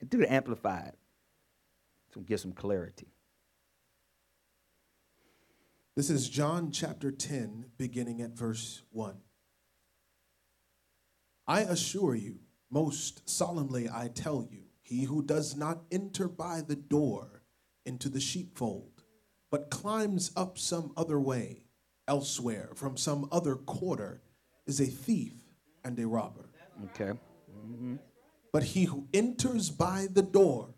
[0.00, 0.92] And do the amplified
[2.12, 3.08] to get some clarity.
[5.94, 9.16] This is John chapter 10, beginning at verse 1.
[11.46, 16.76] I assure you, most solemnly I tell you, he who does not enter by the
[16.76, 17.42] door
[17.84, 19.02] into the sheepfold,
[19.50, 21.62] but climbs up some other way,
[22.08, 24.22] elsewhere, from some other quarter,
[24.66, 25.34] is a thief
[25.84, 26.50] and a robber.
[26.86, 27.12] Okay.
[27.50, 27.96] Mm-hmm.
[28.52, 30.74] But he who enters by the door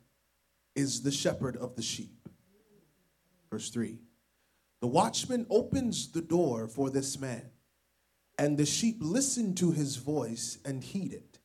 [0.75, 2.29] is the shepherd of the sheep.
[3.51, 3.99] Verse 3
[4.81, 7.51] The watchman opens the door for this man,
[8.39, 11.41] and the sheep listen to his voice and heed it.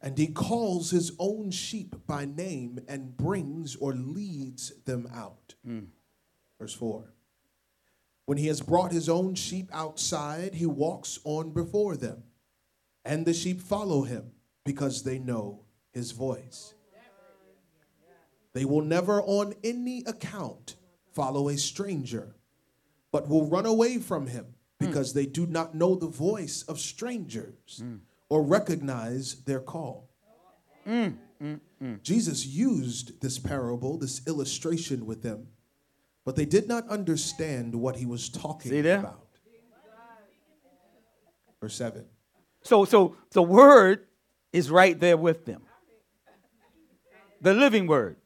[0.00, 5.54] And he calls his own sheep by name and brings or leads them out.
[5.64, 5.86] Hmm.
[6.60, 7.12] Verse 4
[8.26, 12.24] When he has brought his own sheep outside, he walks on before them,
[13.04, 14.32] and the sheep follow him
[14.64, 16.74] because they know his voice.
[18.54, 20.76] They will never, on any account,
[21.12, 22.34] follow a stranger,
[23.12, 24.86] but will run away from him Hmm.
[24.86, 27.96] because they do not know the voice of strangers hmm.
[28.28, 30.08] or recognize their call.
[30.84, 31.08] Hmm.
[32.02, 35.46] Jesus used this parable, this illustration with them,
[36.24, 39.26] but they did not understand what he was talking about.
[41.60, 42.04] Verse 7.
[42.62, 44.06] So, so the word
[44.52, 45.62] is right there with them.
[47.40, 48.16] The living word.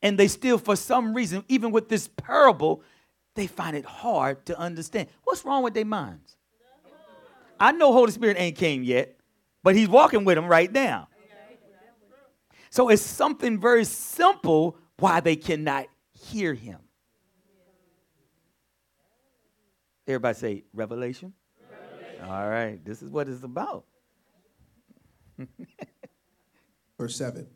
[0.00, 2.82] And they still, for some reason, even with this parable,
[3.38, 5.08] they find it hard to understand.
[5.22, 6.36] What's wrong with their minds?
[7.60, 9.16] I know Holy Spirit ain't came yet,
[9.62, 11.08] but he's walking with them right now.
[12.70, 16.78] So it's something very simple why they cannot hear him.
[20.06, 21.32] Everybody say revelation.
[22.22, 23.84] All right, this is what it's about.
[26.98, 27.46] Verse 7.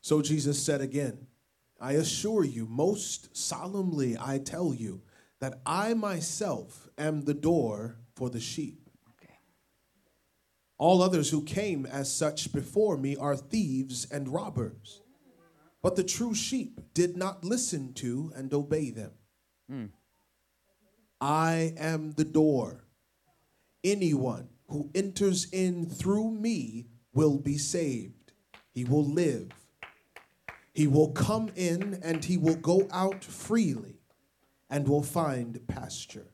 [0.00, 1.26] So Jesus said again,
[1.80, 5.02] I assure you, most solemnly I tell you,
[5.40, 8.90] that I myself am the door for the sheep.
[9.10, 9.38] Okay.
[10.76, 15.00] All others who came as such before me are thieves and robbers.
[15.80, 19.12] But the true sheep did not listen to and obey them.
[19.70, 19.86] Hmm.
[21.20, 22.84] I am the door.
[23.84, 28.32] Anyone who enters in through me will be saved.
[28.74, 29.50] He will live.
[30.78, 33.98] He will come in and he will go out freely
[34.70, 36.28] and will find pasture.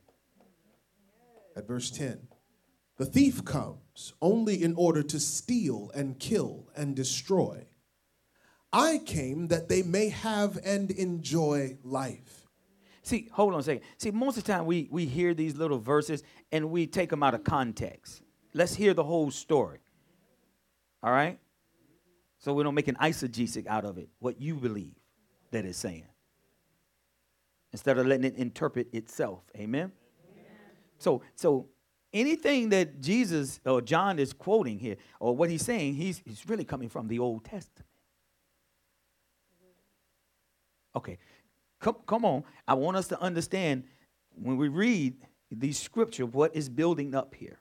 [1.56, 2.28] At verse 10
[2.98, 7.64] The thief comes only in order to steal and kill and destroy.
[8.70, 12.46] I came that they may have and enjoy life.
[13.00, 13.84] See, hold on a second.
[13.96, 16.22] See, most of the time we, we hear these little verses
[16.52, 18.20] and we take them out of context.
[18.52, 19.78] Let's hear the whole story.
[21.02, 21.38] All right?
[22.44, 24.92] So we don't make an eisegesic out of it, what you believe
[25.50, 26.04] that it's saying.
[27.72, 29.40] Instead of letting it interpret itself.
[29.56, 29.90] Amen?
[30.98, 31.68] So, so
[32.12, 36.66] anything that Jesus or John is quoting here, or what he's saying, he's, he's really
[36.66, 37.88] coming from the Old Testament.
[40.94, 41.16] Okay,
[41.80, 42.44] come, come on.
[42.68, 43.84] I want us to understand
[44.34, 45.16] when we read
[45.50, 47.58] these scripture what is building up here.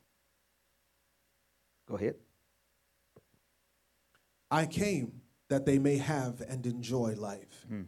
[1.87, 2.15] Go ahead.
[4.53, 7.81] I came that they may have and enjoy life, hmm.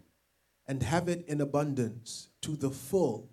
[0.67, 3.29] and have it in abundance to the full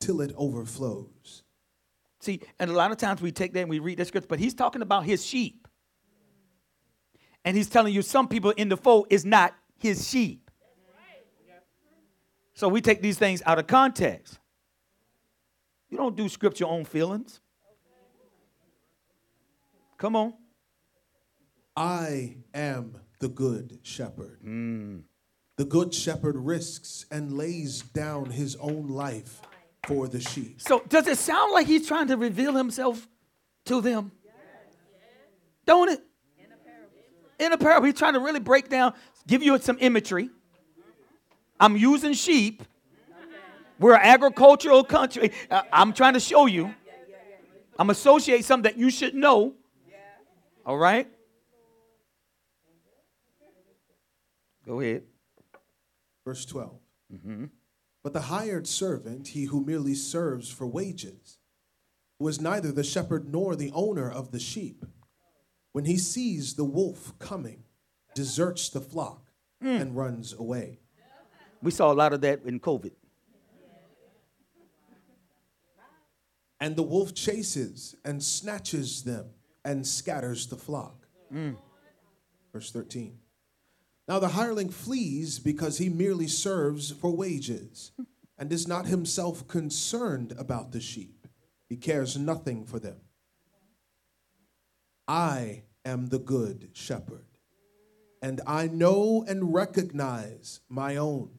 [0.00, 1.42] till it overflows.
[2.20, 4.38] See, and a lot of times we take that and we read that scripture, but
[4.38, 5.68] he's talking about his sheep.
[7.44, 10.50] And he's telling you some people in the fold is not his sheep.
[12.54, 14.38] So we take these things out of context.
[15.90, 17.40] You don't do scripture on feelings.
[19.98, 20.34] Come on.
[21.80, 24.40] I am the good shepherd.
[25.56, 29.40] The good shepherd risks and lays down his own life
[29.86, 30.60] for the sheep.
[30.60, 33.08] So does it sound like he's trying to reveal himself
[33.64, 34.12] to them?
[35.64, 36.02] Don't it?
[37.38, 38.92] In a parable, he's trying to really break down,
[39.26, 40.28] give you some imagery.
[41.58, 42.62] I'm using sheep.
[43.78, 45.32] We're an agricultural country.
[45.50, 46.74] Uh, I'm trying to show you.
[47.78, 49.54] I'm associate something that you should know.
[50.66, 51.08] All right?
[54.70, 55.02] Go ahead.
[56.24, 56.78] Verse 12.
[57.12, 57.44] Mm-hmm.
[58.04, 61.38] But the hired servant, he who merely serves for wages,
[62.20, 64.84] who is neither the shepherd nor the owner of the sheep,
[65.72, 67.64] when he sees the wolf coming,
[68.14, 69.80] deserts the flock mm.
[69.80, 70.78] and runs away.
[71.60, 72.92] We saw a lot of that in COVID.
[76.60, 79.30] And the wolf chases and snatches them
[79.64, 81.08] and scatters the flock.
[81.34, 81.56] Mm.
[82.52, 83.18] Verse 13.
[84.10, 87.92] Now the hireling flees because he merely serves for wages
[88.36, 91.28] and is not himself concerned about the sheep.
[91.68, 92.96] He cares nothing for them.
[95.06, 97.26] I am the good shepherd,
[98.20, 101.38] and I know and recognize my own,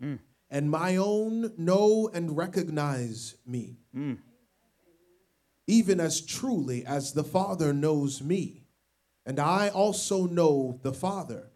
[0.00, 0.20] mm.
[0.48, 4.18] and my own know and recognize me mm.
[5.66, 8.62] even as truly as the Father knows me,
[9.26, 11.48] and I also know the Father.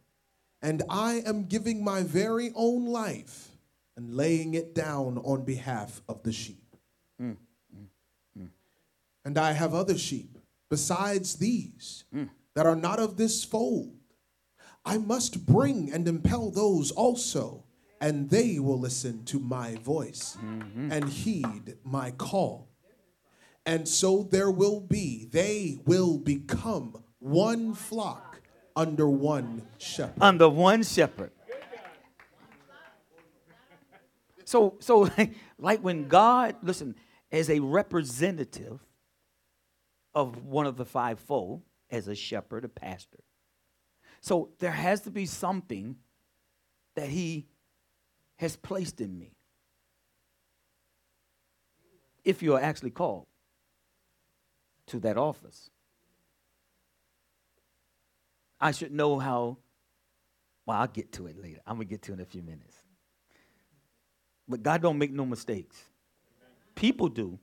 [0.66, 3.50] And I am giving my very own life
[3.96, 6.74] and laying it down on behalf of the sheep.
[7.22, 7.36] Mm,
[7.72, 7.86] mm,
[8.36, 8.48] mm.
[9.24, 10.36] And I have other sheep
[10.68, 12.02] besides these
[12.56, 13.96] that are not of this fold.
[14.84, 17.62] I must bring and impel those also,
[18.00, 20.90] and they will listen to my voice mm-hmm.
[20.90, 22.70] and heed my call.
[23.64, 28.25] And so there will be, they will become one flock
[28.76, 30.22] under one shepherd.
[30.22, 31.32] under one shepherd.
[34.44, 35.10] So, so
[35.58, 36.94] like, when God, listen,
[37.32, 38.80] as a representative
[40.14, 43.18] of one of the fivefold, as a shepherd, a pastor.
[44.20, 45.96] So there has to be something
[46.94, 47.46] that He
[48.36, 49.32] has placed in me.
[52.24, 53.26] If you are actually called
[54.88, 55.70] to that office.
[58.60, 59.58] I should know how.
[60.64, 61.60] Well, I'll get to it later.
[61.66, 62.82] I'm gonna get to it in a few minutes.
[64.48, 65.84] But God don't make no mistakes.
[66.74, 67.38] People do,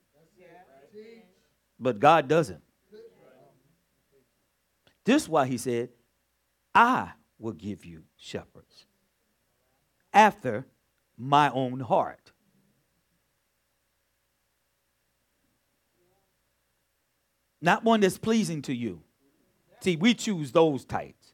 [1.80, 2.64] but God doesn't.
[5.06, 5.90] This is why He said,
[6.74, 8.86] "I will give you shepherds
[10.14, 10.66] after
[11.18, 12.32] my own heart."
[17.60, 19.04] Not one that's pleasing to you.
[19.84, 21.34] See, we choose those types.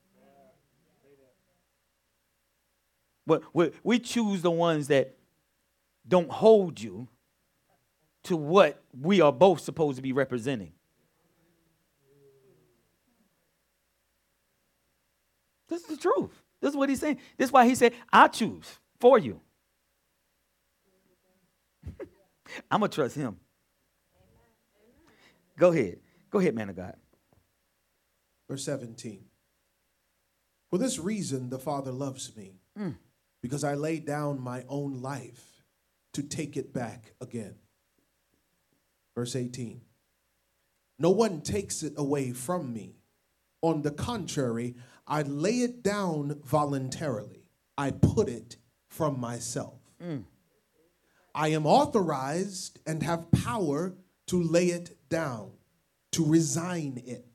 [3.27, 3.43] But
[3.83, 5.15] we, choose the ones that
[6.07, 7.07] don't hold you
[8.23, 10.71] to what we are both supposed to be representing.
[15.67, 16.41] This is the truth.
[16.59, 17.19] This is what he's saying.
[17.37, 19.39] This is why he said, I choose for you.
[22.71, 23.37] I'm going to trust him.
[25.55, 25.99] Go ahead.
[26.31, 26.95] Go ahead, man of God.
[28.49, 29.25] Verse 17.
[30.69, 32.95] For this reason, the Father loves me, mm.
[33.41, 35.63] because I lay down my own life
[36.13, 37.55] to take it back again.
[39.15, 39.81] Verse 18.
[40.97, 42.95] No one takes it away from me.
[43.61, 44.75] On the contrary,
[45.07, 47.45] I lay it down voluntarily,
[47.77, 49.79] I put it from myself.
[50.03, 50.23] Mm.
[51.33, 53.95] I am authorized and have power
[54.27, 55.51] to lay it down,
[56.11, 57.28] to resign it.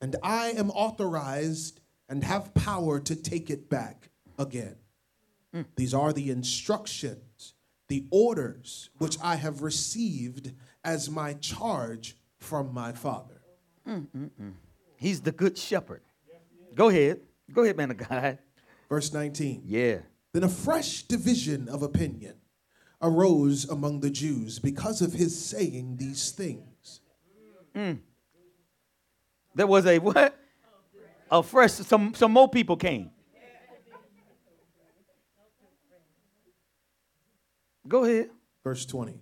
[0.00, 4.76] And I am authorized and have power to take it back again.
[5.52, 5.62] Hmm.
[5.76, 7.54] These are the instructions,
[7.88, 10.52] the orders which I have received
[10.84, 13.42] as my charge from my Father.
[13.86, 14.52] Mm, mm, mm.
[14.96, 16.02] He's the good shepherd.
[16.74, 17.20] Go ahead.
[17.52, 18.38] Go ahead, man of God.
[18.88, 19.62] Verse 19.
[19.64, 19.98] Yeah.
[20.32, 22.34] Then a fresh division of opinion
[23.02, 27.00] arose among the Jews because of his saying these things.
[29.54, 30.36] There was a what?
[31.30, 33.10] A fresh, some, some more people came.
[37.86, 38.30] Go ahead.
[38.62, 39.20] Verse 20.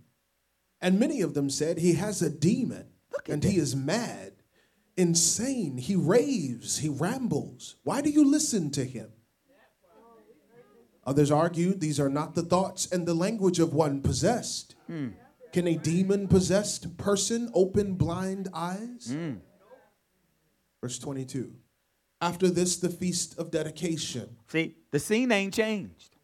[0.80, 2.86] And many of them said, He has a demon
[3.28, 3.48] and that.
[3.50, 4.32] he is mad,
[4.96, 5.78] insane.
[5.78, 7.76] He raves, he rambles.
[7.82, 9.12] Why do you listen to him?
[11.04, 14.74] Others argued these are not the thoughts and the language of one possessed.
[14.86, 15.08] Hmm.
[15.52, 19.10] Can a demon possessed person open blind eyes?
[19.10, 19.36] Hmm.
[20.80, 21.52] Verse 22.
[22.20, 24.36] After this, the feast of dedication.
[24.48, 26.16] See, the scene ain't changed.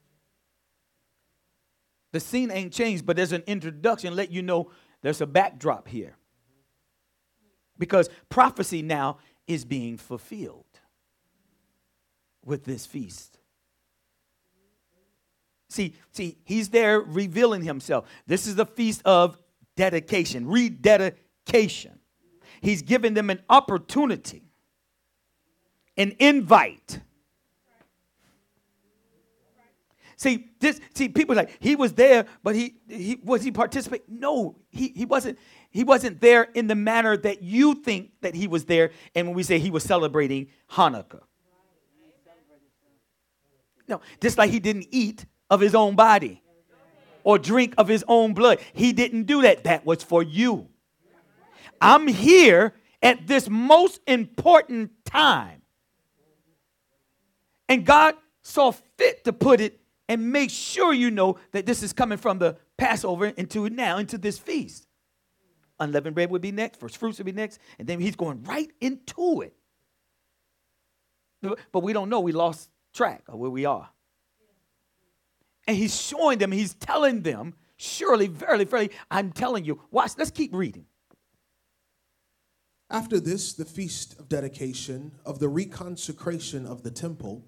[2.12, 4.70] The scene ain't changed, but there's an introduction, let you know
[5.02, 6.16] there's a backdrop here.
[7.76, 10.64] Because prophecy now is being fulfilled
[12.44, 13.38] with this feast.
[15.68, 18.08] See, see, he's there revealing himself.
[18.28, 19.36] This is the feast of
[19.76, 21.98] dedication, rededication.
[22.60, 24.43] He's giving them an opportunity,
[25.96, 27.00] an invite.
[30.16, 34.08] See, this see people like he was there, but he he was he participate?
[34.08, 35.38] No, he he wasn't
[35.70, 38.92] he wasn't there in the manner that you think that he was there.
[39.14, 41.22] And when we say he was celebrating Hanukkah.
[43.86, 46.42] No, just like he didn't eat of his own body
[47.22, 48.60] or drink of his own blood.
[48.72, 49.64] He didn't do that.
[49.64, 50.68] That was for you.
[51.80, 55.63] I'm here at this most important time.
[57.68, 61.92] And God saw fit to put it and make sure you know that this is
[61.92, 64.86] coming from the Passover into now, into this feast.
[65.80, 68.70] Unleavened bread would be next, first fruits would be next, and then he's going right
[68.80, 69.54] into it.
[71.72, 73.88] But we don't know, we lost track of where we are.
[75.66, 79.80] And he's showing them, he's telling them, surely, verily, verily, I'm telling you.
[79.90, 80.86] Watch, let's keep reading.
[82.90, 87.46] After this, the feast of dedication of the reconsecration of the temple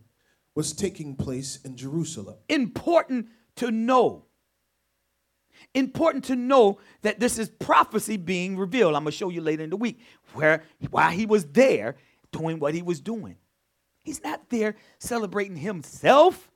[0.56, 2.34] was taking place in Jerusalem.
[2.48, 4.24] Important to know.
[5.74, 8.94] Important to know that this is prophecy being revealed.
[8.94, 10.00] I'm going to show you later in the week
[10.32, 11.96] where why he was there
[12.32, 13.36] doing what he was doing.
[14.02, 16.50] He's not there celebrating himself.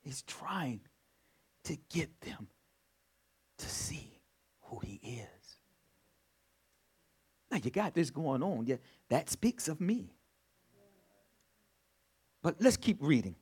[0.00, 0.80] He's trying
[1.64, 2.48] to get them
[3.58, 4.09] to see
[4.70, 5.56] who he is.
[7.50, 8.66] Now, you got this going on.
[8.66, 8.76] Yeah,
[9.08, 10.14] that speaks of me.
[12.42, 13.34] But let's keep reading.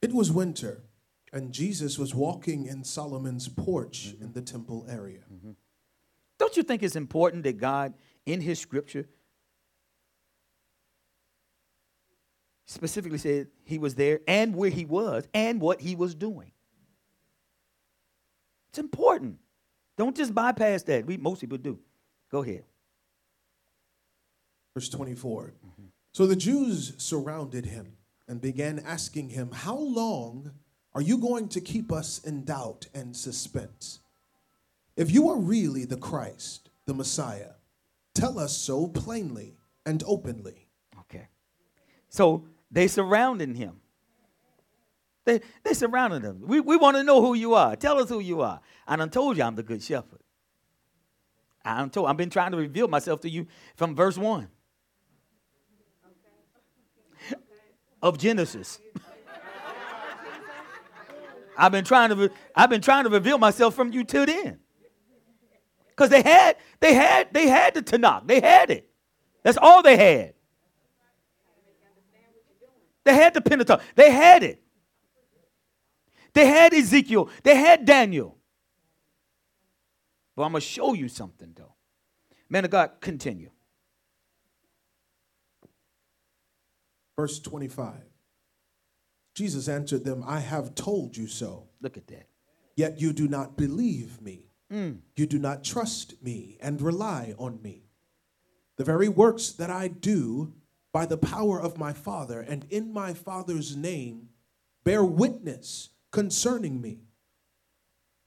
[0.00, 0.82] It was winter,
[1.32, 4.24] and Jesus was walking in Solomon's porch mm-hmm.
[4.24, 5.20] in the temple area.
[5.32, 5.52] Mm-hmm.
[6.38, 9.08] Don't you think it's important that God, in his scripture,
[12.66, 16.52] specifically said he was there and where he was and what he was doing?
[18.76, 19.38] It's important.
[19.96, 21.06] Don't just bypass that.
[21.06, 21.78] We most people do.
[22.30, 22.64] Go ahead.
[24.74, 25.54] Verse 24.
[25.66, 25.86] Mm-hmm.
[26.12, 27.96] So the Jews surrounded him
[28.28, 30.50] and began asking him, How long
[30.94, 34.00] are you going to keep us in doubt and suspense?
[34.94, 37.52] If you are really the Christ, the Messiah,
[38.14, 39.56] tell us so plainly
[39.86, 40.68] and openly.
[41.00, 41.28] Okay.
[42.10, 43.80] So they surrounded him.
[45.26, 46.40] They, they surrounded him.
[46.46, 47.74] We, we want to know who you are.
[47.74, 48.60] Tell us who you are.
[48.86, 50.20] And I told you I'm the good shepherd.
[51.64, 54.48] I done told, I've been trying to reveal myself to you from verse 1
[58.00, 58.78] of Genesis.
[61.58, 64.60] I've been trying to I've been trying to reveal myself from you till then.
[65.88, 68.28] Because they had, they had, they had the Tanakh.
[68.28, 68.88] They had it.
[69.42, 70.34] That's all they had.
[73.02, 73.80] They had the Pentateuch.
[73.96, 74.62] They had it.
[76.36, 77.30] They had Ezekiel.
[77.44, 78.36] They had Daniel.
[80.36, 81.72] But I'm going to show you something, though.
[82.50, 83.48] Man of God, continue.
[87.16, 87.94] Verse 25.
[89.34, 91.70] Jesus answered them, I have told you so.
[91.80, 92.28] Look at that.
[92.76, 94.50] Yet you do not believe me.
[94.70, 94.98] Mm.
[95.16, 97.86] You do not trust me and rely on me.
[98.76, 100.52] The very works that I do
[100.92, 104.28] by the power of my Father and in my Father's name
[104.84, 107.00] bear witness concerning me.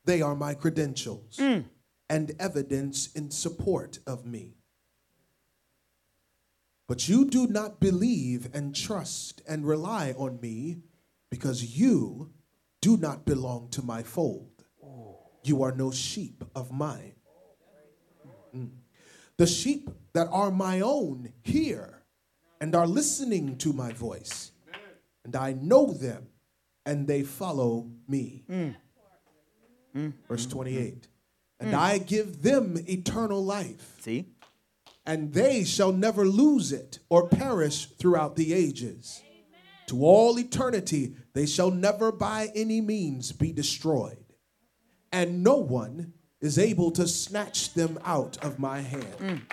[0.06, 1.40] They are my credentials
[2.10, 4.56] and evidence in support of me.
[6.88, 10.82] But you do not believe and trust and rely on me
[11.30, 12.32] because you
[12.82, 14.64] do not belong to my fold.
[15.44, 17.14] You are no sheep of mine.
[18.56, 18.72] Mm.
[19.38, 22.04] The sheep that are my own hear
[22.60, 24.52] and are listening to my voice,
[25.24, 26.28] and I know them,
[26.90, 28.44] and they follow me.
[28.50, 28.76] Mm.
[29.96, 30.14] Mm.
[30.28, 30.54] Verse mm-hmm.
[30.54, 31.08] 28
[31.60, 31.78] And mm.
[31.78, 34.26] I give them eternal life, See?
[35.06, 39.22] and they shall never lose it or perish throughout the ages.
[39.88, 44.26] To all eternity, they shall never by any means be destroyed,
[45.12, 49.44] and no one is able to snatch them out of my hand.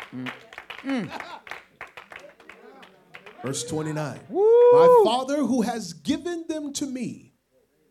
[3.42, 7.25] Verse 29 My Father who has given them to me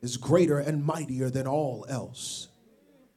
[0.05, 2.47] is greater and mightier than all else,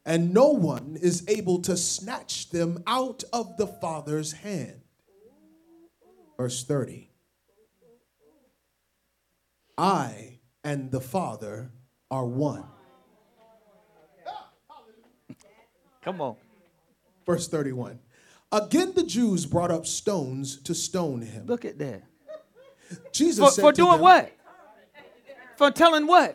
[0.07, 4.80] and no one is able to snatch them out of the Father's hand.
[6.39, 7.11] Verse 30
[9.76, 11.70] I and the Father
[12.11, 12.64] are one.
[16.03, 16.36] Come on.
[17.26, 17.99] Verse 31.
[18.51, 21.45] Again, the Jews brought up stones to stone him.
[21.45, 22.05] Look at that.
[23.12, 24.32] Jesus For, said for doing them, what?
[25.59, 26.34] For telling what?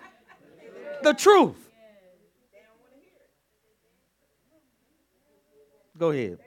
[1.04, 1.70] The truth.
[5.98, 6.40] Go ahead.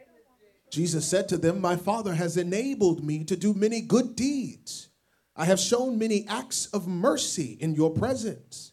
[0.71, 4.89] Jesus said to them, My Father has enabled me to do many good deeds.
[5.37, 8.73] I have shown many acts of mercy in your presence.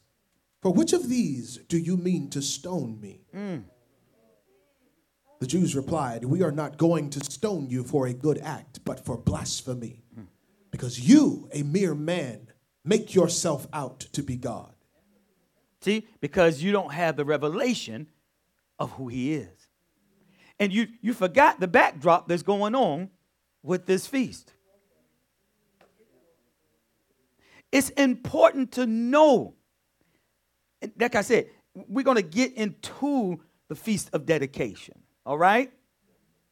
[0.62, 3.26] For which of these do you mean to stone me?
[3.36, 3.64] Mm.
[5.42, 9.04] The Jews replied, We are not going to stone you for a good act, but
[9.04, 10.04] for blasphemy.
[10.18, 10.28] Mm.
[10.72, 12.48] Because you, a mere man,
[12.86, 14.73] make yourself out to be God.
[15.84, 18.08] See, because you don't have the revelation
[18.80, 19.68] of who he is.
[20.58, 23.10] And you, you forgot the backdrop that's going on
[23.62, 24.54] with this feast.
[27.70, 29.56] It's important to know.
[30.98, 35.70] Like I said, we're going to get into the feast of dedication, all right?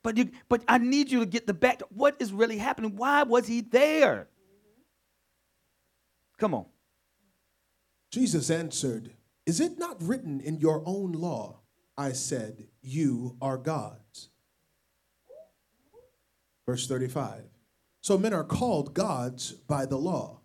[0.03, 1.81] But you, but I need you to get the back.
[1.89, 2.97] What is really happening?
[2.97, 4.27] Why was he there?
[6.37, 6.65] Come on.
[8.09, 9.13] Jesus answered,
[9.45, 11.61] Is it not written in your own law?
[11.97, 14.29] I said, You are gods.
[16.65, 17.43] Verse 35.
[18.01, 20.41] So men are called gods by the law,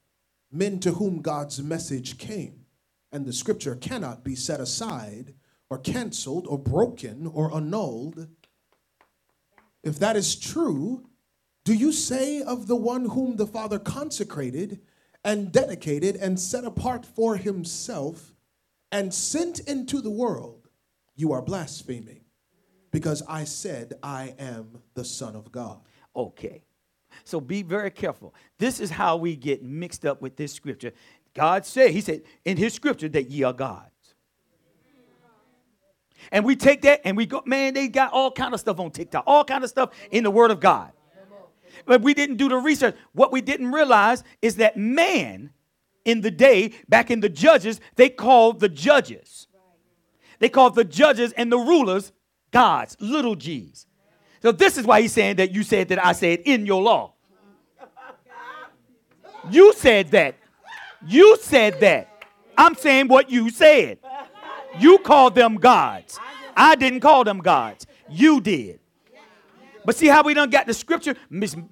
[0.51, 2.67] men to whom God's message came,
[3.13, 5.35] and the scripture cannot be set aside
[5.71, 8.29] or canceled or broken or annulled.
[9.83, 11.09] If that is true,
[11.65, 14.81] do you say of the one whom the Father consecrated
[15.25, 18.36] and dedicated and set apart for himself
[18.93, 20.69] and sent into the world,
[21.15, 22.21] you are blaspheming?
[22.91, 25.81] Because I said, I am the Son of God.
[26.15, 26.65] Okay.
[27.25, 28.35] So be very careful.
[28.59, 30.93] This is how we get mixed up with this scripture.
[31.35, 33.91] God said, He said in His scripture that ye are gods.
[36.33, 38.91] And we take that and we go, man, they got all kind of stuff on
[38.91, 40.93] TikTok, all kind of stuff in the Word of God.
[41.85, 42.97] But we didn't do the research.
[43.13, 45.51] What we didn't realize is that man
[46.07, 49.49] in the day, back in the judges, they called the judges.
[50.39, 52.13] They called the judges and the rulers
[52.53, 53.87] gods, little g's.
[54.41, 57.13] So this is why he's saying that you said that I said in your law.
[59.51, 60.37] You said that.
[61.07, 62.09] You said that.
[62.57, 63.99] I'm saying what you said.
[64.79, 66.19] You called them gods.
[66.57, 67.87] I didn't call them gods.
[68.09, 68.81] You did.
[69.85, 71.15] But see how we done got the scripture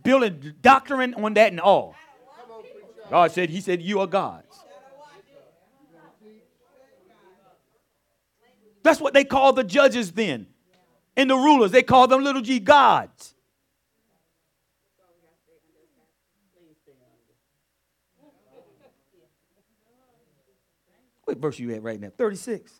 [0.02, 1.94] building doctrine on that and all.
[3.10, 4.58] God said, He said, You are gods.
[8.82, 10.46] That's what they call the judges then.
[11.16, 13.34] And the rulers, they call them little g gods.
[21.24, 22.10] What verse you at right now?
[22.16, 22.70] 36.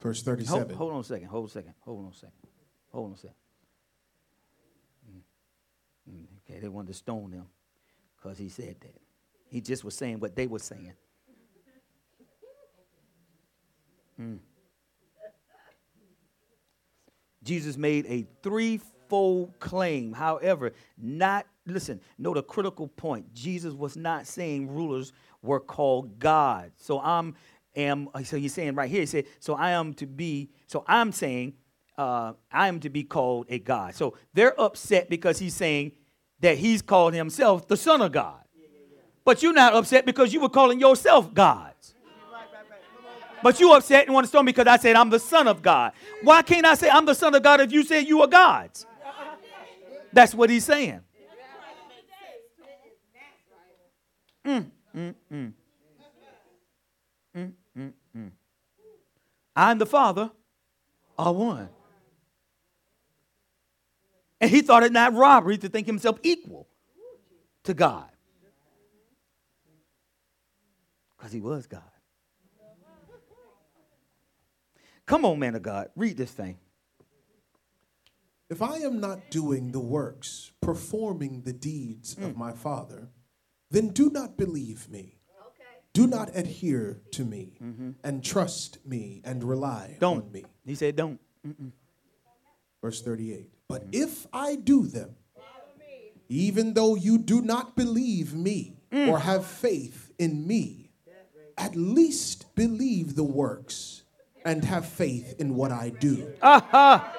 [0.00, 0.74] Verse 37.
[0.74, 1.28] hold on a second.
[1.28, 1.74] Hold a second.
[1.80, 2.32] Hold on a second.
[2.90, 3.36] Hold on a second.
[5.10, 6.12] Mm.
[6.12, 7.46] Mm, Okay, they wanted to stone him
[8.16, 9.00] because he said that.
[9.48, 10.92] He just was saying what they were saying.
[14.20, 14.38] Mm.
[17.42, 20.12] Jesus made a threefold claim.
[20.12, 23.32] However, not, listen, note a critical point.
[23.34, 26.72] Jesus was not saying rulers were called God.
[26.76, 27.34] So I'm
[27.76, 31.12] am, so he's saying right here, he said, so I am to be, so I'm
[31.12, 31.54] saying,
[31.96, 33.94] uh, I am to be called a God.
[33.94, 35.92] So they're upset because he's saying
[36.40, 38.42] that he's called himself the Son of God.
[39.24, 41.94] But you're not upset because you were calling yourself gods.
[43.42, 45.62] But you upset and want to storm me because I said I'm the son of
[45.62, 45.92] God.
[46.22, 48.86] Why can't I say I'm the son of God if you said you are gods?
[50.12, 51.00] That's what he's saying.
[54.44, 55.14] Mm, mm.
[57.36, 58.30] Mm, mm, mm.
[59.54, 60.30] I and the Father
[61.18, 61.68] are one.
[64.40, 66.66] And he thought it not robbery to think himself equal
[67.64, 68.08] to God.
[71.16, 71.82] Because he was God.
[75.04, 75.88] Come on, man of God.
[75.96, 76.58] Read this thing.
[78.48, 82.38] If I am not doing the works, performing the deeds of hmm.
[82.38, 83.08] my Father,
[83.70, 85.19] then do not believe me.
[85.92, 87.58] Do not adhere to me
[88.04, 90.24] and trust me and rely Don't.
[90.24, 90.44] on me.
[90.64, 91.20] He said, don't.
[92.82, 93.50] Verse 38.
[93.68, 95.16] But if I do them,
[96.28, 99.20] even though you do not believe me or mm.
[99.20, 100.90] have faith in me,
[101.58, 104.02] at least believe the works
[104.44, 107.16] and have faith in what I do, Aha!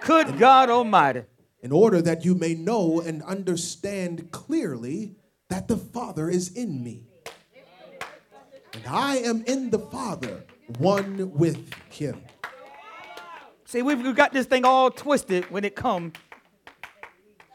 [0.00, 1.22] Good God Almighty.
[1.62, 5.14] in order that you may know and understand clearly
[5.48, 7.04] that the Father is in me.
[8.74, 10.44] And I am in the Father,
[10.78, 12.20] one with him.
[13.66, 16.14] See, we've got this thing all twisted when it comes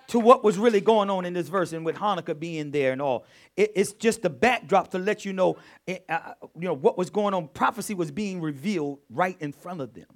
[0.08, 3.02] to what was really going on in this verse and with Hanukkah being there and
[3.02, 3.26] all.
[3.56, 5.58] It- it's just the backdrop to let you know,
[5.88, 7.48] eh, uh, you know, what was going on.
[7.50, 10.08] Prophecy was being revealed right in front of them,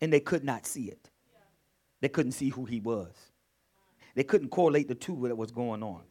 [0.00, 1.10] and they could not see it.
[2.00, 3.32] They couldn't see who he was.
[4.14, 6.02] They couldn't correlate the two that was going on.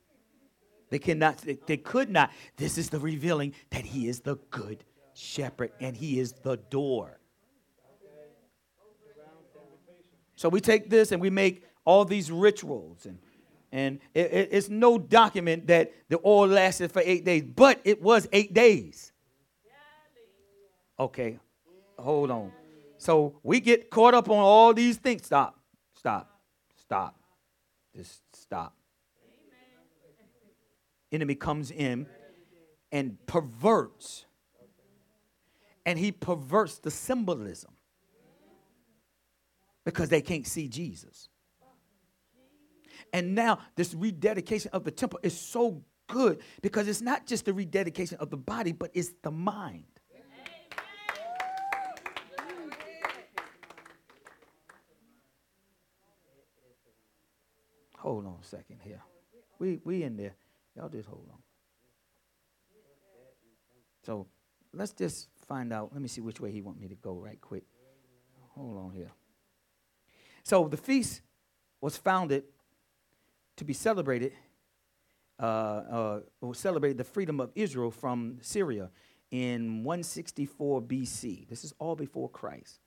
[0.94, 1.39] They cannot.
[1.39, 2.30] They, they could not.
[2.56, 4.84] This is the revealing that he is the good
[5.16, 7.18] shepherd and he is the door.
[10.36, 13.18] So we take this and we make all these rituals, and
[13.72, 18.00] and it- it- it's no document that the oil lasted for eight days, but it
[18.00, 19.12] was eight days.
[21.00, 21.39] Okay,
[21.98, 22.52] hold on.
[23.00, 25.26] So we get caught up on all these things.
[25.26, 25.60] Stop,
[25.96, 26.39] stop,
[26.76, 27.20] stop.
[27.96, 28.76] Just stop.
[31.14, 32.07] Enemy comes in
[32.91, 34.26] and perverts,
[35.86, 37.72] and he perverts the symbolism
[39.86, 41.30] because they can't see Jesus.
[43.11, 47.53] And now this rededication of the temple is so good because it's not just the
[47.53, 49.84] rededication of the body, but it's the mind.
[57.97, 59.01] Hold on a second here.
[59.59, 60.36] We we in there.
[60.76, 61.39] Y'all just hold on.
[64.03, 64.28] So
[64.74, 65.91] let's just find out.
[65.93, 67.63] Let me see which way he want me to go right quick.
[68.55, 69.11] Hold on here.
[70.43, 71.21] So the feast
[71.80, 72.43] was founded
[73.55, 74.34] to be celebrated,
[75.39, 75.43] uh,
[76.41, 78.89] uh, celebrated the freedom of Israel from Syria
[79.32, 81.47] in 164 BC.
[81.47, 82.80] This is all before Christ.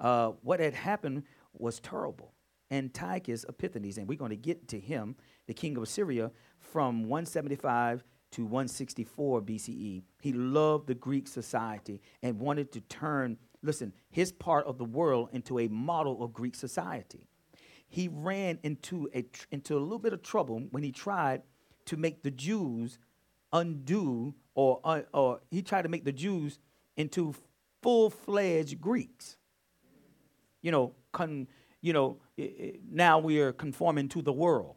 [0.00, 1.22] Uh, what had happened
[1.54, 2.32] was terrible.
[2.70, 5.16] Antiochus Epiphanes, and we're going to get to him,
[5.46, 10.02] the king of Assyria, from 175 to 164 BCE.
[10.20, 15.30] He loved the Greek society and wanted to turn, listen, his part of the world
[15.32, 17.28] into a model of Greek society.
[17.88, 21.42] He ran into a, into a little bit of trouble when he tried
[21.86, 22.98] to make the Jews
[23.52, 26.58] undo, or, uh, or he tried to make the Jews
[26.96, 27.34] into
[27.80, 29.36] full fledged Greeks
[30.66, 31.46] you know, con,
[31.80, 32.18] you know,
[32.90, 34.75] now we are conforming to the world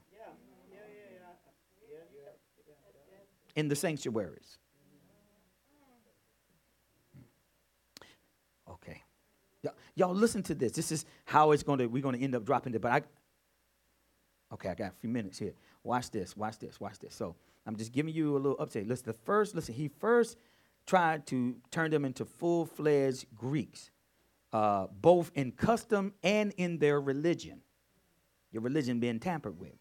[3.60, 4.58] in the sanctuaries.
[8.70, 9.04] Okay,
[9.96, 10.72] y'all, listen to this.
[10.72, 11.88] This is how it's going to.
[11.88, 12.82] We're going to end up dropping it.
[12.82, 13.02] But I,
[14.54, 15.54] okay, I got a few minutes here.
[15.84, 16.38] Watch this.
[16.38, 16.80] Watch this.
[16.80, 17.14] Watch this.
[17.14, 17.36] So
[17.66, 18.88] I'm just giving you a little update.
[18.88, 19.56] Listen, the first.
[19.56, 20.38] Listen, he first
[20.86, 23.92] tried to turn them into full-fledged Greeks
[24.52, 27.62] uh, both in custom and in their religion.
[28.52, 29.78] Your religion being tampered with.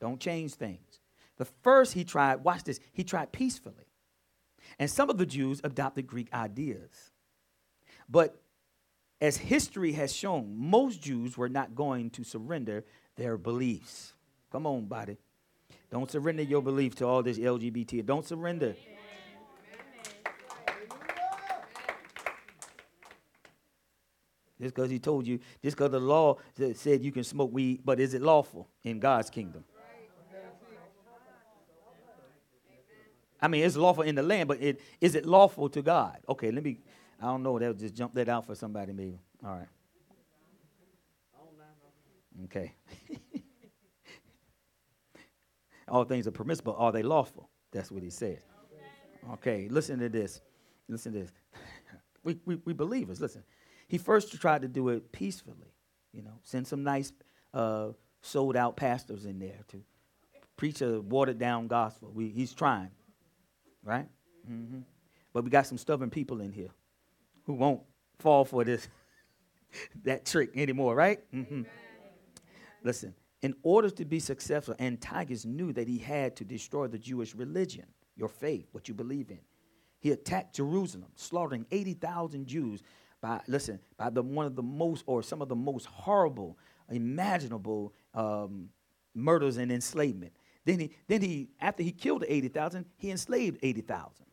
[0.00, 1.00] Don't change things.
[1.42, 3.88] The first he tried, watch this, he tried peacefully.
[4.78, 7.10] And some of the Jews adopted Greek ideas.
[8.08, 8.40] But
[9.20, 12.84] as history has shown, most Jews were not going to surrender
[13.16, 14.12] their beliefs.
[14.52, 15.16] Come on, body.
[15.90, 18.06] Don't surrender your belief to all this LGBT.
[18.06, 18.76] Don't surrender.
[24.60, 26.36] Just because he told you, just because the law
[26.74, 29.64] said you can smoke weed, but is it lawful in God's kingdom?
[33.42, 36.18] I mean, it's lawful in the land, but it, is it lawful to God?
[36.28, 36.78] Okay, let me,
[37.20, 39.18] I don't know, that just jump that out for somebody maybe.
[39.44, 39.68] All right.
[42.44, 42.72] Okay.
[45.88, 46.74] All things are permissible.
[46.78, 47.50] Are they lawful?
[47.72, 48.38] That's what he said.
[49.34, 50.40] Okay, listen to this.
[50.88, 51.32] Listen to this.
[52.24, 53.42] we, we, we believers, listen.
[53.88, 55.74] He first tried to do it peacefully,
[56.12, 57.12] you know, send some nice
[57.52, 57.88] uh,
[58.22, 59.82] sold out pastors in there to
[60.56, 62.10] preach a watered down gospel.
[62.14, 62.90] We, he's trying,
[63.84, 64.06] right?
[64.46, 64.80] hmm
[65.32, 66.70] But we got some stubborn people in here
[67.44, 67.80] who won't
[68.18, 68.88] fall for this,
[70.04, 71.20] that trick anymore, right?
[71.30, 71.62] hmm
[72.84, 77.34] Listen, in order to be successful, Antiochus knew that he had to destroy the Jewish
[77.34, 79.38] religion, your faith, what you believe in.
[80.00, 82.82] He attacked Jerusalem, slaughtering 80,000 Jews
[83.20, 86.58] by, listen, by the, one of the most, or some of the most horrible,
[86.90, 88.68] imaginable um,
[89.14, 90.32] murders and enslavement.
[90.64, 94.26] Then he, then he, after he killed the 80,000, he enslaved 80,000.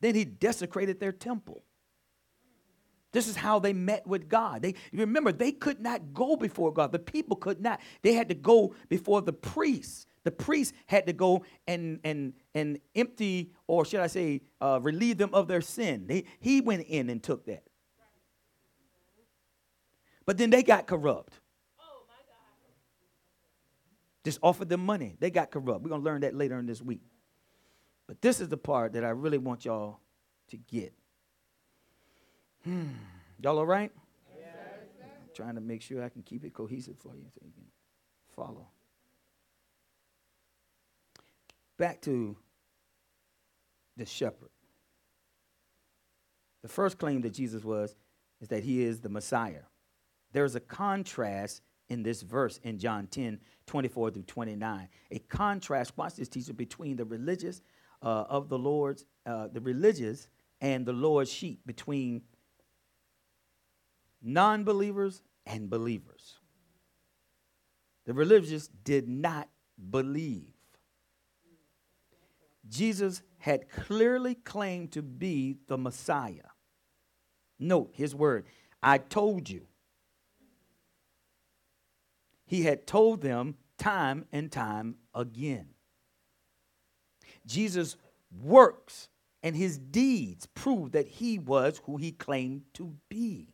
[0.00, 1.64] Then he desecrated their temple.
[3.10, 4.62] This is how they met with God.
[4.62, 6.92] They remember they could not go before God.
[6.92, 7.80] The people could not.
[8.02, 10.06] They had to go before the priests.
[10.24, 15.16] The priests had to go and and and empty, or should I say, uh, relieve
[15.16, 16.06] them of their sin.
[16.06, 17.64] They, he went in and took that.
[20.26, 21.40] But then they got corrupt.
[24.28, 25.16] Just offered them money.
[25.20, 25.82] They got corrupt.
[25.82, 27.00] We're gonna learn that later in this week.
[28.06, 30.00] But this is the part that I really want y'all
[30.48, 30.92] to get.
[32.62, 32.88] Hmm.
[33.42, 33.90] Y'all all right?
[34.38, 34.46] Yes.
[35.00, 37.64] I'm trying to make sure I can keep it cohesive for you so you can
[38.36, 38.68] follow.
[41.78, 42.36] Back to
[43.96, 44.50] the shepherd.
[46.60, 47.96] The first claim that Jesus was
[48.42, 49.62] is that he is the Messiah.
[50.32, 54.88] There's a contrast in this verse in John 10, 24 through 29.
[55.10, 57.62] A contrast, watch this teacher, between the religious
[58.02, 60.28] uh, of the Lord's, uh, the religious
[60.60, 62.22] and the Lord's sheep, between
[64.22, 66.38] non believers and believers.
[68.06, 69.48] The religious did not
[69.90, 70.54] believe.
[72.68, 76.50] Jesus had clearly claimed to be the Messiah.
[77.58, 78.46] Note his word
[78.82, 79.67] I told you.
[82.48, 85.68] He had told them time and time again.
[87.46, 87.96] Jesus'
[88.42, 89.08] works
[89.42, 93.52] and his deeds proved that he was who he claimed to be.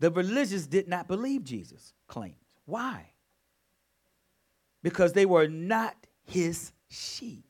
[0.00, 2.44] The religious did not believe Jesus' claims.
[2.66, 3.12] Why?
[4.82, 5.94] Because they were not
[6.24, 7.44] his sheep.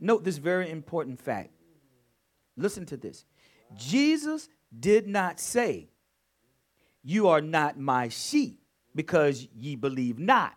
[0.00, 1.50] Note this very important fact.
[2.56, 3.24] Listen to this.
[3.76, 4.48] Jesus
[4.78, 5.88] did not say,
[7.02, 8.60] You are not my sheep
[8.94, 10.56] because ye believe not.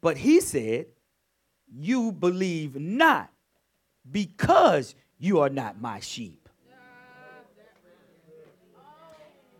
[0.00, 0.86] But he said,
[1.72, 3.30] You believe not
[4.10, 6.48] because you are not my sheep.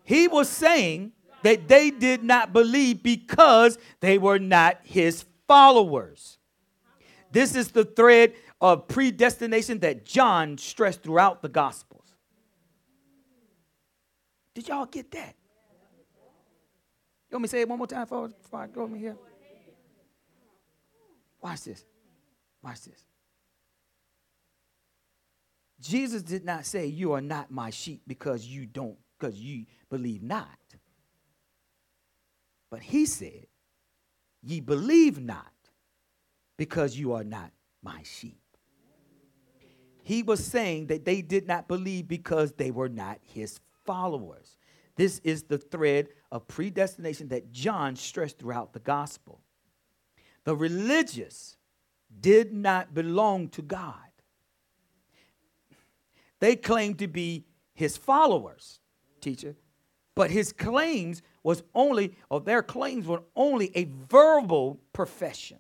[0.05, 1.13] He was saying
[1.43, 6.39] that they did not believe because they were not his followers.
[7.31, 12.15] This is the thread of predestination that John stressed throughout the Gospels.
[14.55, 15.35] Did y'all get that?
[17.31, 19.17] You want me to say it one more time before, before I go over here?
[21.41, 21.85] Watch this.
[22.63, 23.05] Watch this.
[25.81, 30.23] Jesus did not say, You are not my sheep because you don't, because you believe
[30.23, 30.49] not.
[32.71, 33.47] But he said,
[34.43, 35.53] Ye believe not
[36.57, 37.53] because you are not
[37.83, 38.41] my sheep.
[40.09, 44.57] He was saying that they did not believe because they were not his followers.
[44.97, 49.43] This is the thread of predestination that John stressed throughout the gospel.
[50.45, 51.59] The religious
[52.23, 53.93] did not belong to God.
[56.41, 57.45] They claimed to be
[57.75, 58.81] his followers,
[59.21, 59.57] teacher,
[60.15, 65.59] but his claims was only, or their claims were only a verbal profession.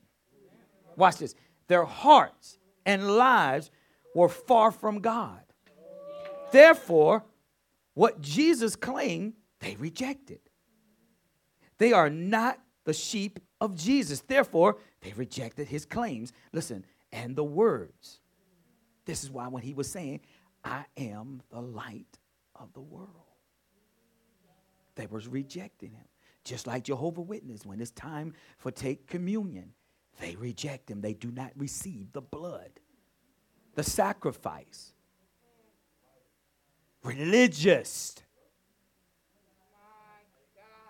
[0.96, 1.34] Watch this.
[1.66, 3.70] Their hearts and lives
[4.14, 5.40] were far from God.
[6.52, 7.24] Therefore,
[7.94, 10.40] what Jesus claimed, they rejected.
[11.78, 14.20] They are not the sheep of Jesus.
[14.20, 16.32] Therefore, they rejected his claims.
[16.52, 18.20] Listen, and the words.
[19.04, 20.20] This is why when he was saying,
[20.64, 22.18] I am the light
[22.54, 23.08] of the world.
[24.96, 26.04] They was rejecting him.
[26.44, 29.72] Just like Jehovah Witness, when it's time for take communion,
[30.20, 31.00] they reject him.
[31.00, 32.70] They do not receive the blood,
[33.78, 34.92] the sacrifice.
[37.04, 38.16] Religious.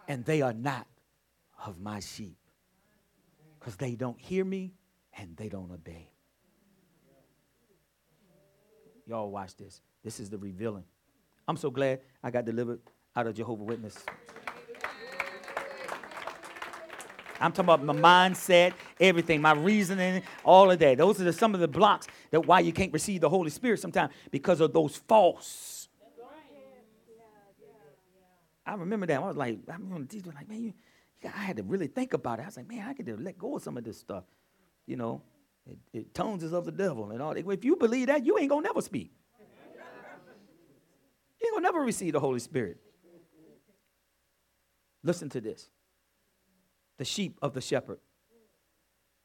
[0.09, 0.87] And they are not
[1.67, 2.39] of my sheep
[3.61, 4.73] because they don't hear me
[5.19, 6.09] and they don't obey.
[9.07, 9.83] Y'all watch this.
[10.03, 10.85] This is the revealing.
[11.47, 12.81] I'm so glad I got delivered
[13.15, 14.03] out of Jehovah Witness.
[17.41, 20.99] I'm talking about my mindset, everything, my reasoning, all of that.
[20.99, 23.81] Those are the, some of the blocks that why you can't receive the Holy Spirit
[23.81, 25.89] sometimes because of those false.
[28.67, 29.17] I remember that.
[29.17, 30.75] I was like, I remember the teacher like, man, you,
[31.25, 32.43] I had to really think about it.
[32.43, 34.25] I was like, man, I could let go of some of this stuff.
[34.87, 35.23] You know,
[35.67, 37.49] it, it tones is of the devil and all that.
[37.49, 39.11] If you believe that, you ain't gonna never speak.
[41.41, 42.79] You ain't gonna never receive the Holy Spirit.
[45.03, 45.71] Listen to this.
[46.99, 48.01] The sheep of the shepherd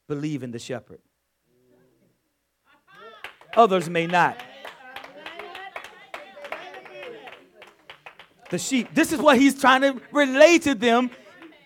[0.08, 1.00] believe in the shepherd.
[3.56, 4.42] Others may not.
[8.50, 8.94] The sheep.
[8.94, 11.10] This is what he's trying to relate to them.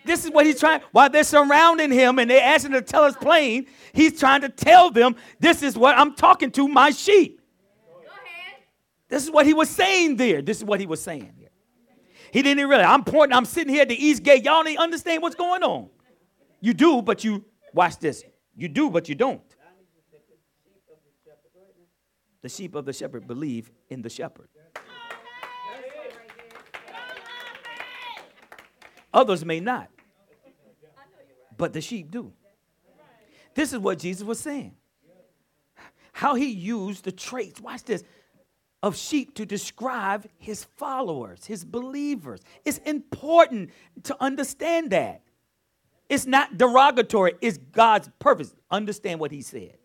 [0.06, 3.14] This is what he's trying, while they're surrounding him and they're asking to tell us
[3.14, 7.42] plain, he's trying to tell them, this is what I'm talking to my sheep.
[9.08, 10.40] This is what he was saying there.
[10.40, 11.50] This is what he was saying here.
[12.32, 12.86] He didn't realize.
[12.88, 14.44] I'm pointing, I'm sitting here at the East Gate.
[14.44, 15.90] Y'all don't understand what's going on.
[16.60, 18.24] You do, but you, watch this.
[18.56, 19.42] You do, but you don't.
[22.42, 24.48] The sheep of the shepherd believe in the shepherd.
[29.12, 29.88] Others may not,
[31.56, 32.32] but the sheep do.
[33.54, 34.76] This is what Jesus was saying.
[36.12, 38.04] How he used the traits, watch this,
[38.82, 42.40] of sheep to describe his followers, his believers.
[42.64, 43.70] It's important
[44.04, 45.22] to understand that.
[46.08, 48.54] It's not derogatory, it's God's purpose.
[48.70, 49.76] Understand what he said.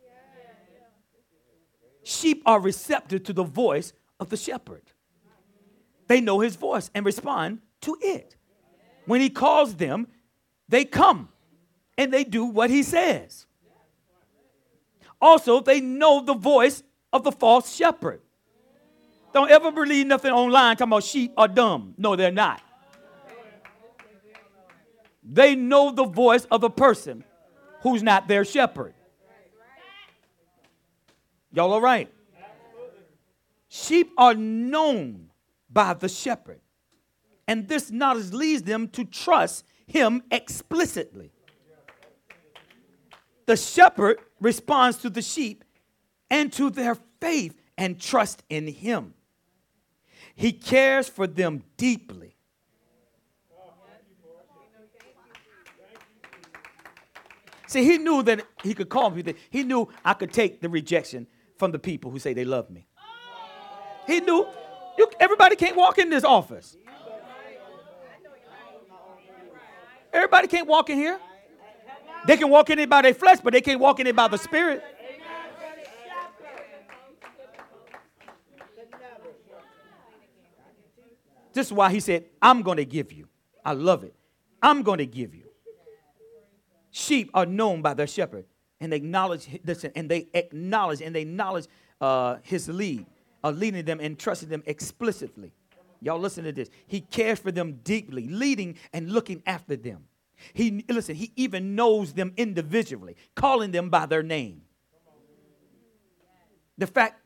[2.03, 4.83] Sheep are receptive to the voice of the shepherd.
[6.07, 8.35] They know his voice and respond to it.
[9.05, 10.07] When he calls them,
[10.69, 11.29] they come
[11.97, 13.45] and they do what he says.
[15.21, 18.21] Also, they know the voice of the false shepherd.
[19.33, 21.95] Don't ever believe nothing online talking about sheep are dumb.
[21.97, 22.61] No, they're not.
[25.23, 27.23] They know the voice of a person
[27.81, 28.93] who's not their shepherd.
[31.51, 32.11] Y'all all right?
[33.69, 35.29] Sheep are known
[35.69, 36.61] by the shepherd,
[37.47, 41.31] and this knowledge leads them to trust him explicitly.
[43.45, 45.63] The shepherd responds to the sheep
[46.29, 49.13] and to their faith and trust in him.
[50.35, 52.32] He cares for them deeply.
[57.73, 59.33] See, he knew that he could call me.
[59.49, 61.25] He knew I could take the rejection
[61.57, 62.85] from the people who say they love me.
[64.05, 64.47] He knew
[64.95, 66.77] you, everybody can't walk in this office.
[70.13, 71.19] Everybody can't walk in here.
[72.27, 74.27] They can walk in it by their flesh, but they can't walk in it by
[74.27, 74.83] the spirit.
[81.53, 83.27] This is why he said, I'm going to give you.
[83.65, 84.13] I love it.
[84.61, 85.42] I'm going to give you.
[86.95, 88.45] Sheep are known by their shepherd,
[88.79, 91.65] and they acknowledge, listen, and they acknowledge and they acknowledge
[91.99, 93.07] uh, his lead,
[93.43, 95.51] uh, leading them and trusting them explicitly.
[96.01, 96.69] Y'all listen to this.
[96.85, 100.05] He cares for them deeply, leading and looking after them.
[100.53, 104.61] He listen, he even knows them individually, calling them by their name.
[106.77, 107.21] The fact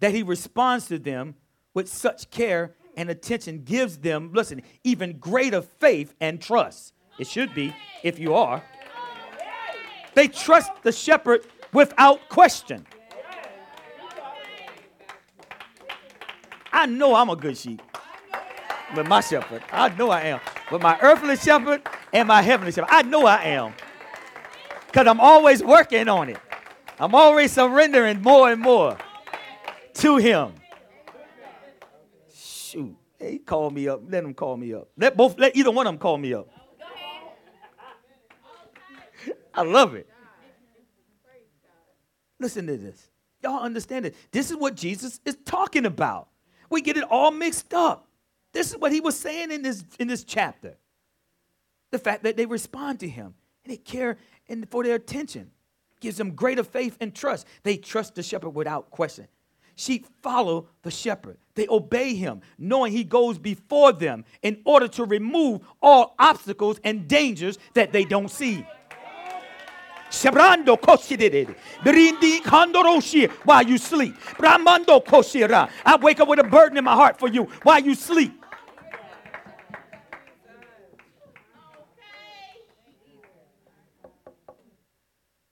[0.00, 1.36] that he responds to them
[1.74, 6.92] with such care and attention gives them, listen, even greater faith and trust.
[7.18, 8.62] It should be if you are.
[10.14, 12.86] They trust the shepherd without question.
[16.72, 17.82] I know I'm a good sheep
[18.96, 19.62] with my shepherd.
[19.72, 20.40] I know I am.
[20.70, 22.90] With my earthly shepherd and my heavenly shepherd.
[22.90, 23.74] I know I am.
[24.86, 26.38] Because I'm always working on it.
[27.00, 28.96] I'm always surrendering more and more
[29.94, 30.54] to him
[32.68, 34.02] shoot, he called me up.
[34.08, 34.88] Let him call me up.
[34.96, 36.48] Let both, let either one of them call me up.
[39.58, 40.08] I love it.
[42.38, 43.10] Listen to this.
[43.42, 44.14] Y'all understand it.
[44.30, 46.28] This is what Jesus is talking about.
[46.70, 48.06] We get it all mixed up.
[48.52, 50.76] This is what he was saying in this in this chapter.
[51.90, 53.34] The fact that they respond to him
[53.64, 54.16] and they care
[54.48, 55.50] and for their attention
[55.98, 57.44] gives them greater faith and trust.
[57.64, 59.26] They trust the shepherd without question.
[59.74, 61.38] Sheep follow the shepherd.
[61.56, 67.08] They obey him, knowing he goes before them in order to remove all obstacles and
[67.08, 68.64] dangers that they don't see.
[70.10, 74.14] Shabrando Brindi kandoroshi while you sleep.
[74.36, 75.70] Bramando koshira.
[75.84, 78.44] I wake up with a burden in my heart for you while you sleep.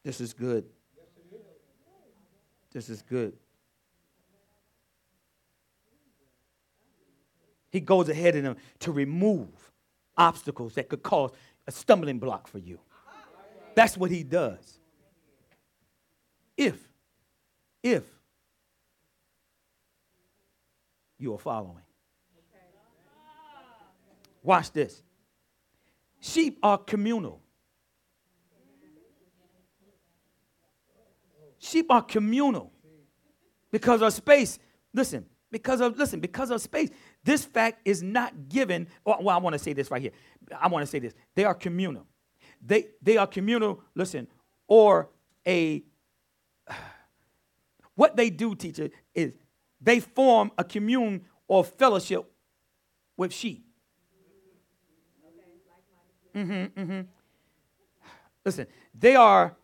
[0.03, 0.65] This is good.
[2.73, 3.33] This is good.
[7.71, 9.49] He goes ahead of them uh, to remove
[10.17, 11.31] obstacles that could cause
[11.67, 12.79] a stumbling block for you.
[13.77, 14.79] That's what he does.
[16.57, 16.77] If,
[17.83, 18.03] if
[21.19, 21.83] you are following.
[24.43, 25.03] Watch this.
[26.21, 27.43] Sheep are communal.
[31.59, 32.73] Sheep are communal
[33.71, 34.59] because of space,
[34.95, 36.91] listen, Because of, listen, because of space.
[37.25, 38.89] This fact is not given.
[39.05, 40.13] Well, well I want to say this right here.
[40.59, 41.13] I want to say this.
[41.35, 42.07] They are communal.
[42.65, 44.29] They, they are communal, listen,
[44.67, 45.09] or
[45.47, 45.83] a,
[47.95, 49.35] what they do, teacher, is
[49.81, 52.31] they form a commune or fellowship
[53.17, 53.65] with sheep.
[56.35, 57.01] Mm-hmm, mm-hmm.
[58.45, 59.57] Listen, they are,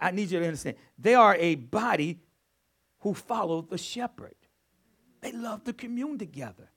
[0.00, 2.20] I need you to understand, they are a body
[3.00, 4.34] who follow the shepherd.
[5.20, 6.70] They love to commune together.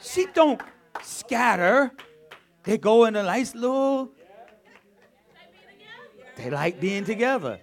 [0.00, 0.60] Sheep don't
[1.02, 1.92] scatter.
[2.64, 4.12] They go in a nice little.
[6.36, 7.58] They like being together.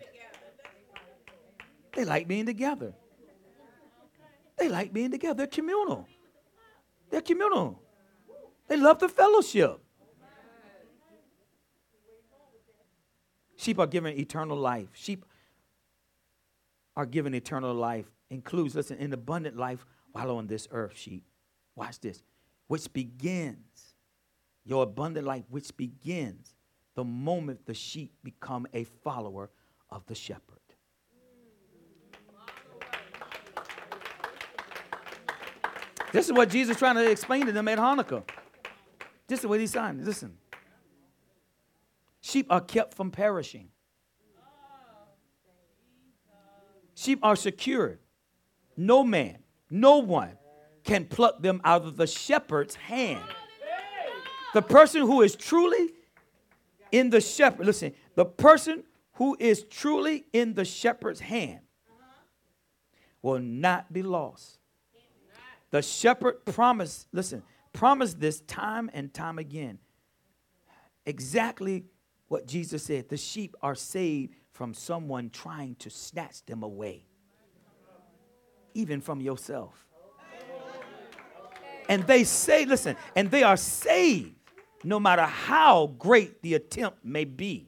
[1.94, 2.94] They like being together.
[4.58, 5.36] They like being together.
[5.36, 6.08] They're communal.
[7.10, 7.80] They're communal.
[8.68, 9.80] They love the fellowship.
[13.56, 14.90] Sheep are given eternal life.
[14.94, 15.26] Sheep
[16.96, 18.06] are given eternal life.
[18.30, 21.24] Includes, listen, an abundant life while on this earth, sheep.
[21.76, 22.24] Watch this.
[22.68, 23.96] Which begins,
[24.66, 26.53] your abundant life, which begins
[26.96, 29.50] the moment the sheep become a follower
[29.90, 30.60] of the shepherd.
[36.12, 38.24] This is what Jesus is trying to explain to them at Hanukkah.
[39.28, 40.06] This is what he's saying.
[40.06, 40.38] Listen.
[42.22, 43.70] Sheep are kept from perishing.
[46.94, 48.00] Sheep are secured.
[48.78, 49.40] No man,
[49.70, 50.38] no one
[50.84, 53.24] can pluck them out of the shepherd's hand.
[54.54, 55.90] The person who is truly
[56.94, 58.84] in the shepherd, listen, the person
[59.14, 61.60] who is truly in the shepherd's hand
[63.22, 64.60] will not be lost.
[65.72, 67.42] The shepherd promised, listen,
[67.74, 69.80] promised this time and time again.
[71.04, 71.86] Exactly
[72.28, 73.10] what Jesus said.
[73.10, 77.08] The sheep are saved from someone trying to snatch them away,
[78.76, 79.88] even from yourself.
[81.90, 84.36] And they say, listen, and they are saved
[84.84, 87.68] no matter how great the attempt may be.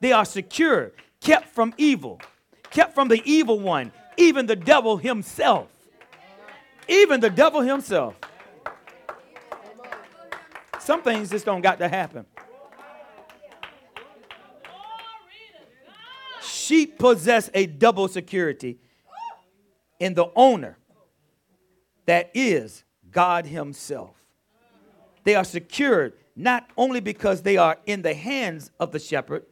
[0.00, 2.20] They are secure, kept from evil,
[2.70, 5.68] kept from the evil one, even the devil himself.
[6.88, 8.16] Even the devil himself.
[10.80, 12.26] Some things just don't got to happen.
[16.42, 18.78] Sheep possess a double security
[20.00, 20.76] in the owner
[22.06, 24.16] that is God Himself.
[25.24, 29.44] They are secured not only because they are in the hands of the shepherd,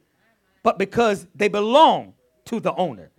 [0.63, 2.15] but because they belong
[2.47, 3.11] to the owner.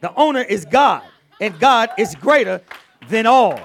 [0.00, 1.02] The owner is God,
[1.40, 2.60] and God is greater
[3.08, 3.58] than all.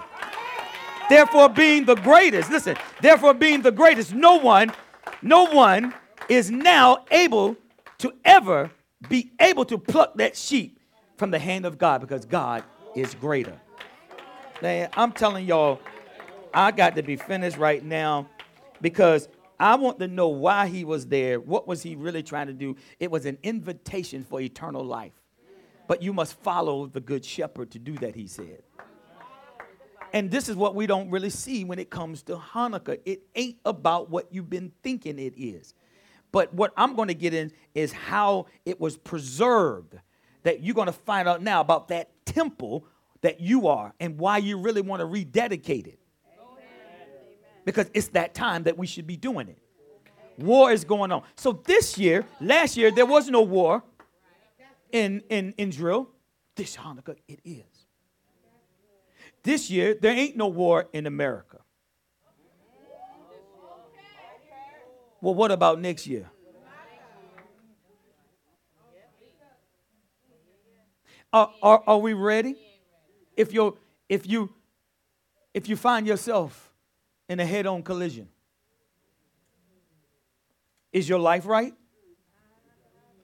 [1.10, 4.72] Therefore, being the greatest, listen, therefore, being the greatest, no one,
[5.22, 5.94] no one
[6.30, 7.56] is now able
[8.00, 8.72] to ever
[9.10, 10.80] be able to pluck that sheep
[11.18, 12.64] from the hand of God because God
[12.96, 13.60] is greater.
[14.62, 15.82] Man, I'm telling y'all,
[16.54, 18.30] I got to be finished right now
[18.82, 19.28] because
[19.60, 21.40] I want to know why he was there.
[21.40, 22.76] What was he really trying to do?
[23.00, 25.14] It was an invitation for eternal life.
[25.88, 28.64] But you must follow the good shepherd to do that, he said.
[30.14, 33.00] And this is what we don't really see when it comes to Hanukkah.
[33.06, 35.74] It ain't about what you've been thinking it is.
[36.32, 39.96] But what I'm going to get in is how it was preserved.
[40.44, 42.86] That you're going to find out now about that temple
[43.22, 46.00] that you are and why you really want to rededicate it.
[47.66, 49.58] Because it's that time that we should be doing it.
[50.38, 51.24] War is going on.
[51.36, 53.84] So this year, last year, there was no war
[54.92, 56.10] in, in in Israel.
[56.56, 57.64] This Hanukkah, it is.
[59.44, 61.60] This year, there ain't no war in America.
[65.22, 66.30] Well, what about next year?
[71.32, 72.56] Are, are, are we ready?
[73.36, 73.78] If you
[74.08, 74.54] if you
[75.54, 76.73] if you find yourself
[77.30, 78.28] in a head-on collision,
[80.92, 81.74] is your life right?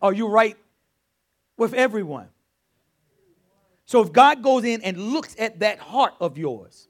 [0.01, 0.57] Are you right
[1.57, 2.29] with everyone?
[3.85, 6.87] So if God goes in and looks at that heart of yours,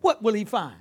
[0.00, 0.76] what will he find?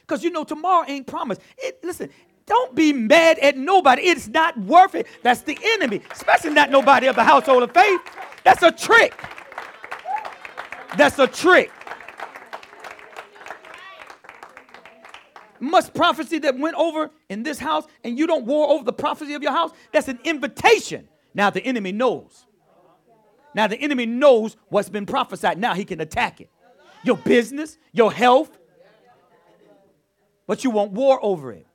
[0.00, 1.40] Because you know tomorrow ain't promised.
[1.56, 2.10] It, listen,
[2.44, 4.02] don't be mad at nobody.
[4.02, 5.06] It's not worth it.
[5.22, 8.00] That's the enemy, especially not nobody of the household of faith.
[8.44, 9.18] That's a trick.
[10.96, 11.70] That's a trick.
[15.62, 19.34] Much prophecy that went over in this house, and you don't war over the prophecy
[19.34, 21.08] of your house, that's an invitation.
[21.34, 22.46] Now the enemy knows.
[23.54, 25.58] Now the enemy knows what's been prophesied.
[25.58, 26.50] Now he can attack it.
[27.04, 28.58] Your business, your health,
[30.48, 31.66] but you won't war over it.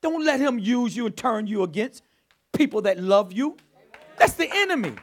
[0.00, 2.02] Don't let him use you and turn you against
[2.54, 3.58] people that love you.
[4.16, 4.94] That's the enemy.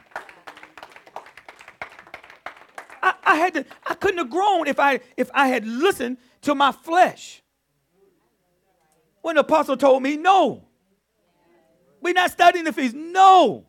[3.30, 6.72] I, had to, I couldn't have grown if I if I had listened to my
[6.72, 7.42] flesh.
[9.22, 10.64] When the apostle told me, no.
[12.00, 12.94] We're not studying the feast.
[12.94, 13.66] No.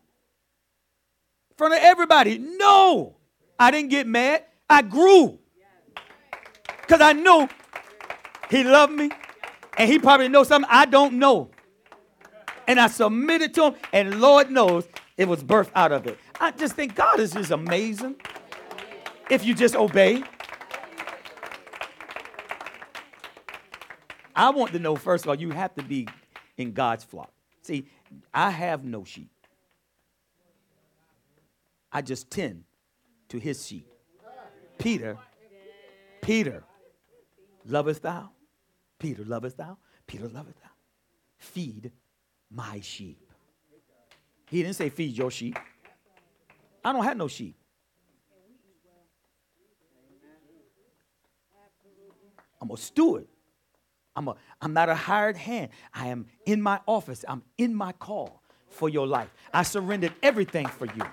[1.50, 2.38] In front of everybody.
[2.38, 3.18] No.
[3.60, 4.46] I didn't get mad.
[4.70, 5.38] I grew.
[6.82, 7.48] Because I knew
[8.50, 9.12] he loved me.
[9.78, 11.52] And he probably knows something I don't know.
[12.68, 13.76] And I submitted to him.
[13.92, 16.18] And Lord knows it was birthed out of it.
[16.40, 18.16] I just think God is just amazing
[19.32, 20.22] if you just obey.
[24.36, 26.08] I want to know, first of all, you have to be
[26.58, 27.32] in God's flock.
[27.62, 27.88] See,
[28.34, 29.32] I have no sheep.
[31.94, 32.66] I just tend
[33.30, 33.88] to his sheep.
[34.78, 35.18] Peter,
[36.22, 36.64] Peter,
[37.66, 38.32] lovest thou?
[39.00, 39.78] Peter, lovest thou?
[40.08, 40.70] Peter, lovest thou?
[41.38, 41.92] Feed
[42.50, 43.32] my sheep.
[44.50, 45.58] He didn't say feed your sheep.
[46.84, 47.56] I don't have no sheep.
[52.62, 53.28] I'm a steward.
[54.16, 55.70] I'm, a, I'm not a hired hand.
[55.94, 57.26] I am in my office.
[57.28, 59.34] I'm in my call for your life.
[59.54, 61.04] I surrendered everything for you.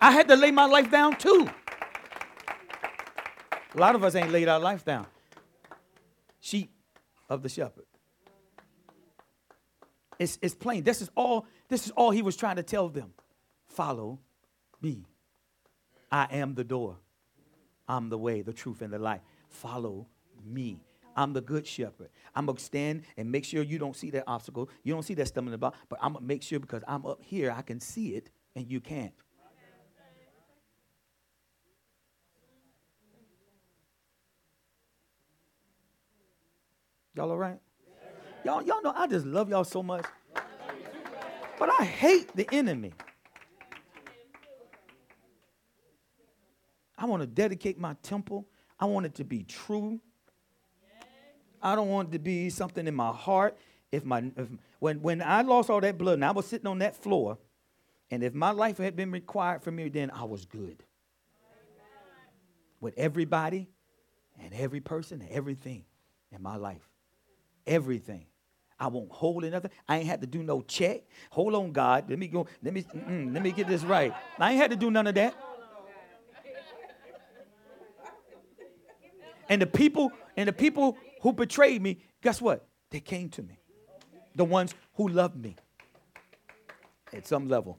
[0.00, 1.48] I had to lay my life down too.
[3.74, 5.06] A lot of us ain't laid our life down.
[6.40, 6.70] Sheep
[7.28, 7.84] of the shepherd.
[10.18, 10.82] It's, it's plain.
[10.82, 13.12] This is all this is all he was trying to tell them.
[13.66, 14.20] Follow
[14.80, 15.04] me.
[16.10, 16.96] I am the door.
[17.88, 19.20] I'm the way, the truth, and the life.
[19.60, 20.06] Follow
[20.44, 20.80] me.
[21.16, 22.10] I'm the good shepherd.
[22.34, 24.68] I'm gonna stand and make sure you don't see that obstacle.
[24.82, 27.50] You don't see that stumbling block, but I'm gonna make sure because I'm up here,
[27.56, 29.14] I can see it and you can't.
[37.14, 37.58] Y'all all right?
[38.44, 40.04] Y'all, y'all know I just love y'all so much.
[41.58, 42.92] But I hate the enemy.
[46.98, 48.46] I want to dedicate my temple.
[48.78, 50.00] I want it to be true.
[51.62, 53.56] I don't want it to be something in my heart.
[53.90, 54.48] If my if,
[54.78, 57.38] when when I lost all that blood and I was sitting on that floor,
[58.10, 60.82] and if my life had been required for me, then I was good.
[62.80, 63.68] With everybody
[64.38, 65.84] and every person and everything
[66.30, 66.88] in my life.
[67.66, 68.26] Everything.
[68.78, 69.70] I won't hold nothing.
[69.88, 71.02] I ain't had to do no check.
[71.30, 72.10] Hold on, God.
[72.10, 72.46] Let me go.
[72.62, 74.14] Let me let me get this right.
[74.38, 75.34] I ain't had to do none of that.
[79.48, 82.66] And the people and the people who betrayed me, guess what?
[82.90, 83.58] They came to me.
[84.34, 85.56] The ones who loved me
[87.12, 87.78] at some level.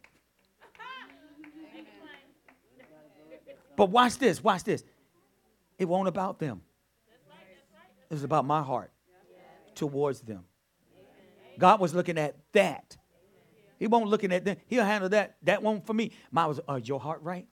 [3.76, 4.84] But watch this, watch this.
[5.78, 6.62] It won't about them.
[8.10, 8.92] It's about my heart
[9.76, 10.44] towards them.
[11.60, 12.98] God was looking at that.
[13.80, 14.58] He won't looking at them.
[14.68, 15.38] He'll handle that.
[15.44, 16.12] That one for me.
[16.32, 17.48] My was, uh, your heart right?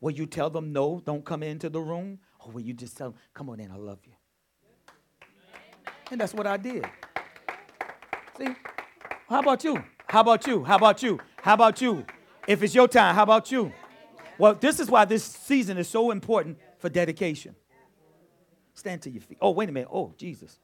[0.00, 2.18] Will you tell them no, don't come into the room?
[2.44, 4.12] Or will you just tell them, come on in, I love you?
[6.10, 6.84] And that's what I did.
[8.36, 8.54] See?
[9.28, 9.82] How about you?
[10.06, 10.62] How about you?
[10.62, 11.18] How about you?
[11.42, 12.04] How about you?
[12.46, 13.72] If it's your time, how about you?
[14.36, 17.54] Well, this is why this season is so important for dedication.
[18.74, 19.38] Stand to your feet.
[19.40, 19.88] Oh, wait a minute.
[19.90, 20.58] Oh, Jesus.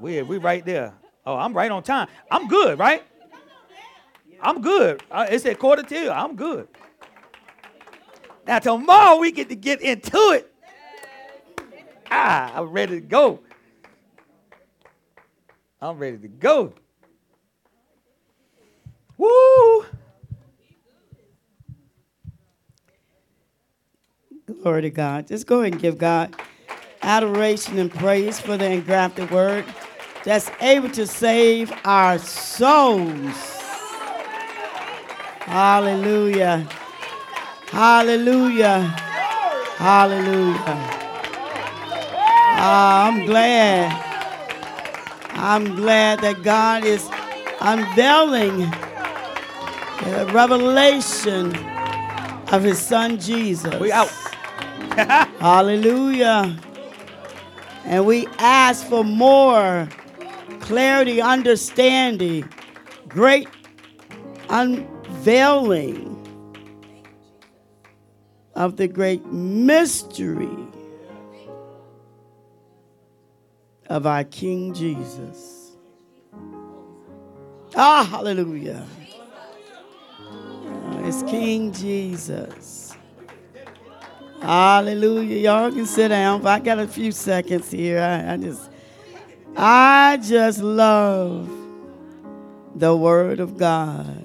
[0.00, 0.94] We're, we right there.
[1.26, 2.08] Oh, I'm right on time.
[2.30, 3.02] I'm good, right?
[4.40, 5.02] I'm good.
[5.10, 6.12] Uh, it's at quarter till.
[6.12, 6.68] I'm good.
[8.46, 10.54] Now tomorrow we get to get into it.
[12.10, 13.40] Ah, I'm ready to go.
[15.80, 16.72] I'm ready to go.
[19.16, 19.84] Woo!
[24.62, 25.28] Glory to God.
[25.28, 26.34] Just go ahead and give God
[27.02, 29.64] adoration and praise for the engrafted word
[30.24, 33.58] that's able to save our souls.
[35.40, 36.68] Hallelujah.
[37.70, 38.80] Hallelujah.
[39.76, 40.97] Hallelujah.
[42.60, 43.92] Ah, I'm glad.
[45.30, 47.08] I'm glad that God is
[47.60, 48.58] unveiling
[50.02, 51.54] the revelation
[52.52, 53.78] of his son Jesus.
[53.78, 54.08] We out.
[55.38, 56.58] Hallelujah.
[57.84, 59.88] And we ask for more
[60.58, 62.48] clarity, understanding,
[63.06, 63.48] great
[64.48, 66.16] unveiling
[68.56, 70.50] of the great mystery
[73.88, 75.76] of our King Jesus.
[77.74, 78.86] Ah, hallelujah.
[80.20, 82.96] Oh, it's King Jesus.
[84.40, 85.36] Hallelujah.
[85.36, 86.46] Y'all can sit down.
[86.46, 88.00] I got a few seconds here.
[88.00, 88.70] I, I just
[89.56, 91.50] I just love
[92.74, 94.24] the word of God.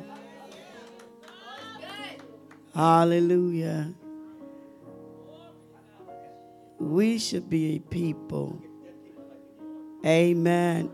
[2.75, 3.93] Hallelujah.
[6.79, 8.61] We should be a people.
[10.05, 10.91] Amen.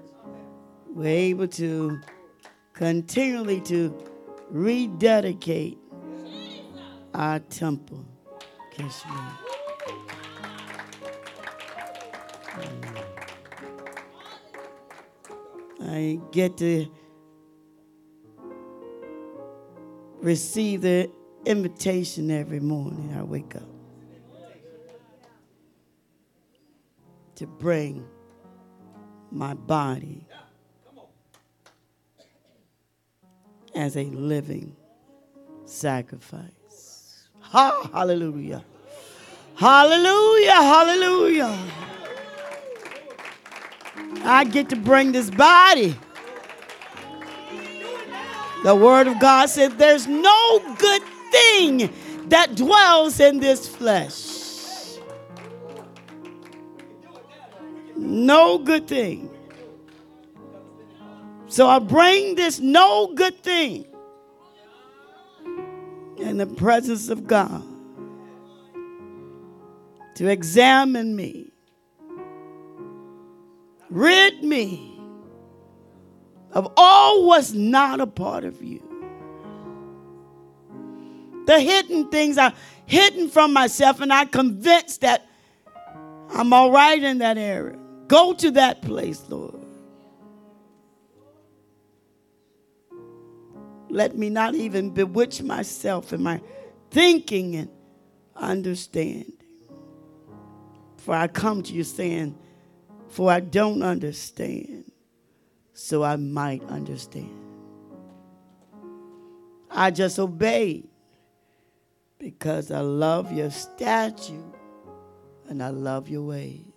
[0.88, 2.00] We're able to
[2.74, 3.96] continually to
[4.50, 5.78] rededicate
[7.14, 8.06] our temple.
[8.72, 9.12] Kiss me.
[15.82, 16.86] I get to
[20.22, 21.10] receive the
[21.46, 23.64] invitation every morning I wake up
[27.36, 28.06] to bring
[29.32, 30.26] my body
[33.76, 34.76] as a living
[35.66, 37.28] sacrifice.
[37.40, 38.64] Ha, hallelujah.
[39.56, 41.58] Hallelujah, hallelujah.
[44.24, 45.96] I get to bring this body.
[48.64, 51.02] The word of God said there's no good
[51.32, 51.90] thing
[52.28, 54.29] that dwells in this flesh.
[58.00, 59.30] No good thing.
[61.48, 63.86] So I bring this no good thing
[66.18, 67.64] in the presence of God
[70.16, 71.52] to examine me,
[73.90, 75.00] rid me
[76.52, 78.84] of all what's not a part of you.
[81.46, 82.54] The hidden things are
[82.86, 85.26] hidden from myself, and I'm convinced that
[86.32, 87.79] I'm all right in that area.
[88.10, 89.64] Go to that place, Lord.
[93.88, 96.42] Let me not even bewitch myself in my
[96.90, 97.70] thinking and
[98.36, 99.34] understanding.
[100.98, 102.36] For I come to you saying,
[103.10, 104.92] For I don't understand,
[105.74, 107.36] so I might understand.
[109.70, 110.84] I just obey
[112.18, 114.56] because I love your statute
[115.48, 116.69] and I love your ways.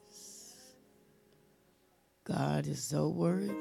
[2.25, 3.53] God is so worthy.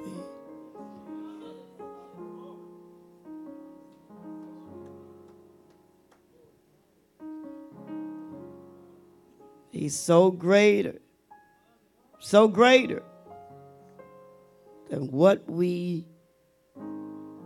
[9.72, 11.02] He's so greater,
[12.20, 13.02] so greater
[14.90, 16.06] than what we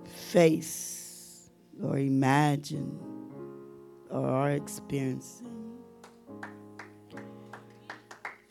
[0.06, 1.50] face
[1.82, 3.00] or imagine
[4.10, 5.52] or are experiencing.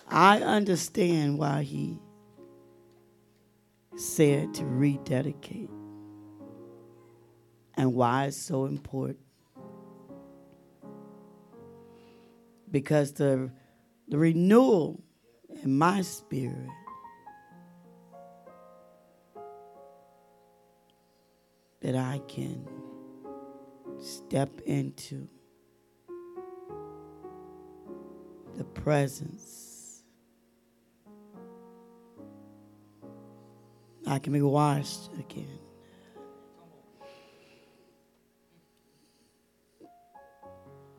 [0.09, 1.99] I understand why he
[3.97, 5.71] said to rededicate
[7.75, 9.19] and why it's so important.
[12.71, 13.51] Because the
[14.09, 15.03] the renewal
[15.63, 16.69] in my spirit
[21.81, 22.67] that I can
[23.99, 25.29] step into
[28.57, 29.64] the presence.
[34.07, 35.59] I can be washed again.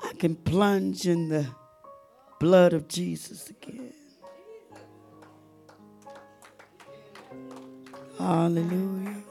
[0.03, 1.48] I can plunge in the
[2.40, 3.94] blood of Jesus again.
[8.18, 9.23] Hallelujah.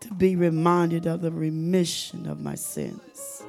[0.00, 3.42] To be reminded of the remission of my sins.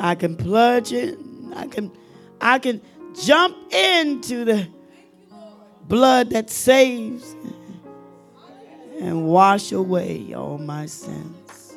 [0.00, 1.92] I can plunge in, I can
[2.40, 2.80] I can
[3.14, 4.68] jump into the
[5.88, 7.34] blood that saves
[9.00, 11.76] and wash away all my sins.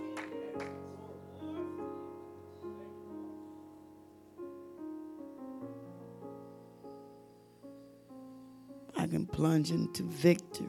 [8.96, 10.68] I can plunge into victory.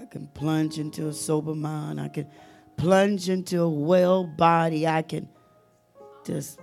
[0.00, 2.00] I can plunge into a sober mind.
[2.00, 2.26] I can
[2.76, 4.86] plunge into a well body.
[4.86, 5.28] I can
[6.24, 6.58] just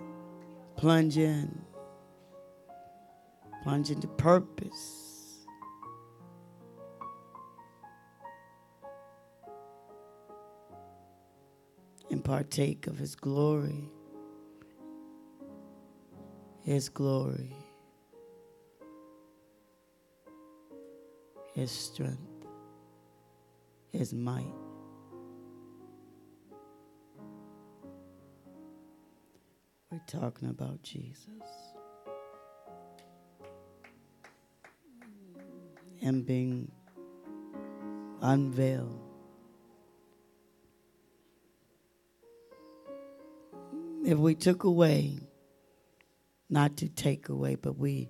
[0.75, 1.61] plunge in,
[3.69, 5.45] plunge into purpose.
[12.09, 13.91] And partake of His glory.
[16.63, 17.55] His glory.
[21.53, 22.47] His strength,
[23.91, 24.55] His might.
[29.91, 31.58] We're talking about Jesus.
[35.99, 36.71] Him being
[38.21, 38.99] unveiled.
[44.05, 45.19] If we took away,
[46.49, 48.09] not to take away, but we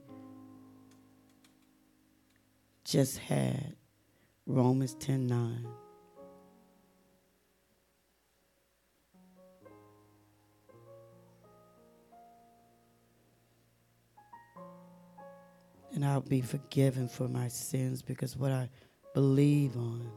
[2.86, 3.76] just had
[4.46, 5.68] Romans 10 9.
[16.00, 18.70] And I'll be forgiven for my sins because what I
[19.14, 20.10] believe on.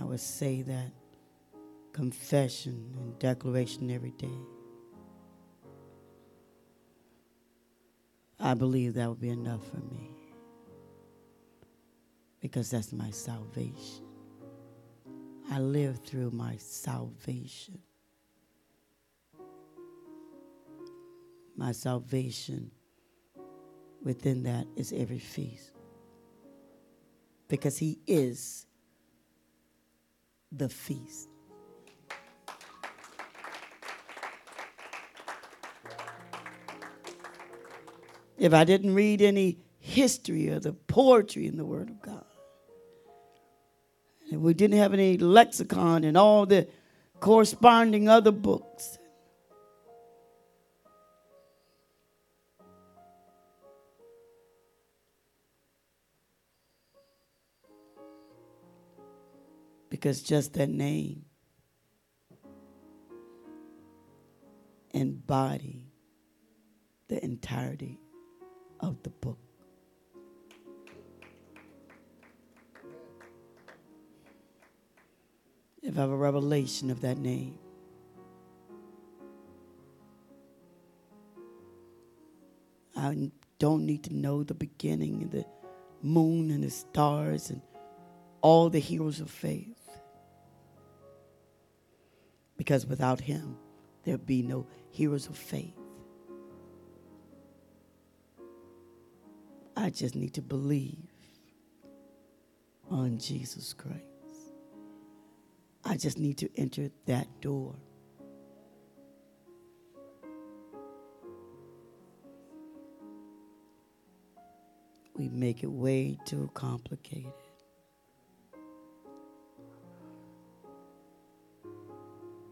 [0.00, 0.90] I would say that
[1.92, 4.36] confession and declaration every day.
[8.40, 10.10] I believe that would be enough for me
[12.40, 14.04] because that's my salvation.
[15.52, 17.78] I live through my salvation.
[21.58, 22.70] My salvation
[24.00, 25.72] within that is every feast
[27.48, 28.64] because He is
[30.52, 31.28] the feast.
[38.38, 42.24] If I didn't read any history or the poetry in the Word of God,
[44.30, 46.68] if we didn't have any lexicon and all the
[47.18, 48.96] corresponding other books,
[59.98, 61.24] because just that name
[64.92, 65.90] embody
[67.08, 67.98] the entirety
[68.78, 69.40] of the book.
[75.82, 77.58] If I have a revelation of that name,
[82.96, 85.44] I don't need to know the beginning and the
[86.02, 87.60] moon and the stars and
[88.42, 89.77] all the heroes of faith.
[92.58, 93.56] Because without him,
[94.04, 95.72] there'd be no heroes of faith.
[99.74, 100.98] I just need to believe
[102.90, 104.02] on Jesus Christ.
[105.84, 107.76] I just need to enter that door.
[115.16, 117.32] We make it way too complicated.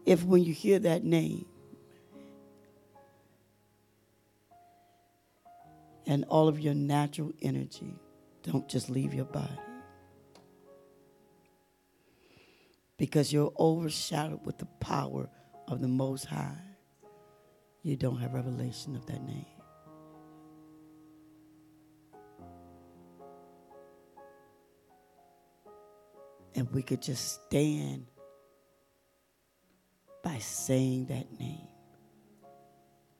[0.07, 1.45] If when you hear that name,
[6.05, 7.93] and all of your natural energy
[8.41, 9.59] don't just leave your body.
[12.95, 15.29] Because you're overshadowed with the power
[15.67, 16.55] of the Most High.
[17.83, 19.45] You don't have revelation of that name.
[26.55, 28.05] And we could just stand
[30.23, 31.67] by saying that name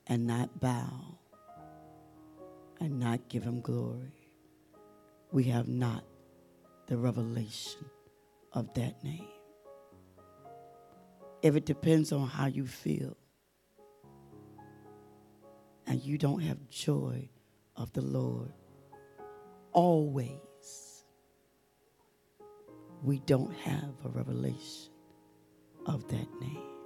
[0.08, 1.18] and not bow
[2.80, 4.14] and not give him glory.
[5.32, 6.04] We have not
[6.88, 7.86] the revelation
[8.54, 9.28] of that name.
[11.42, 13.16] If it depends on how you feel
[15.86, 17.30] and you don't have joy
[17.76, 18.52] of the Lord,
[19.74, 21.06] always,
[23.04, 24.92] we don't have a revelation
[25.86, 26.77] of that name.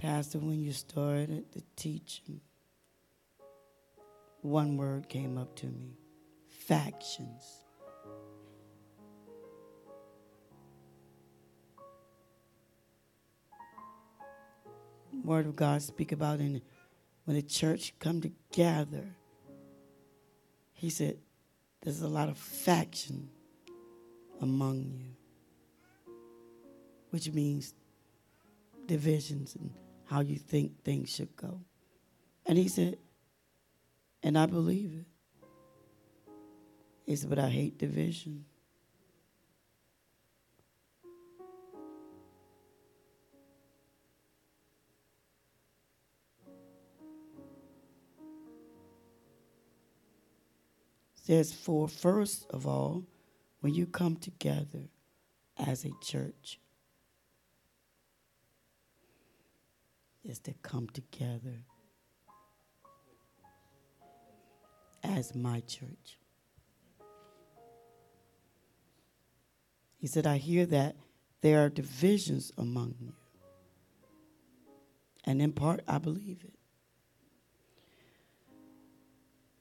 [0.00, 2.40] Pastor, when you started the teaching,
[4.40, 5.98] one word came up to me
[6.48, 7.64] factions.
[15.22, 16.62] Word of God speak about in
[17.26, 19.04] when the church come together.
[20.72, 21.18] He said,
[21.82, 23.28] there's a lot of faction
[24.40, 26.14] among you,
[27.10, 27.74] which means
[28.86, 29.70] divisions and
[30.10, 31.60] how you think things should go.
[32.44, 32.98] And he said,
[34.24, 35.06] and I believe it.
[37.06, 38.44] He said, but I hate division.
[51.14, 53.04] Says, for first of all,
[53.60, 54.88] when you come together
[55.56, 56.58] as a church,
[60.24, 61.64] is to come together
[65.02, 66.18] as my church.
[69.96, 70.96] He said, I hear that
[71.40, 73.12] there are divisions among you.
[75.24, 76.54] And in part, I believe it.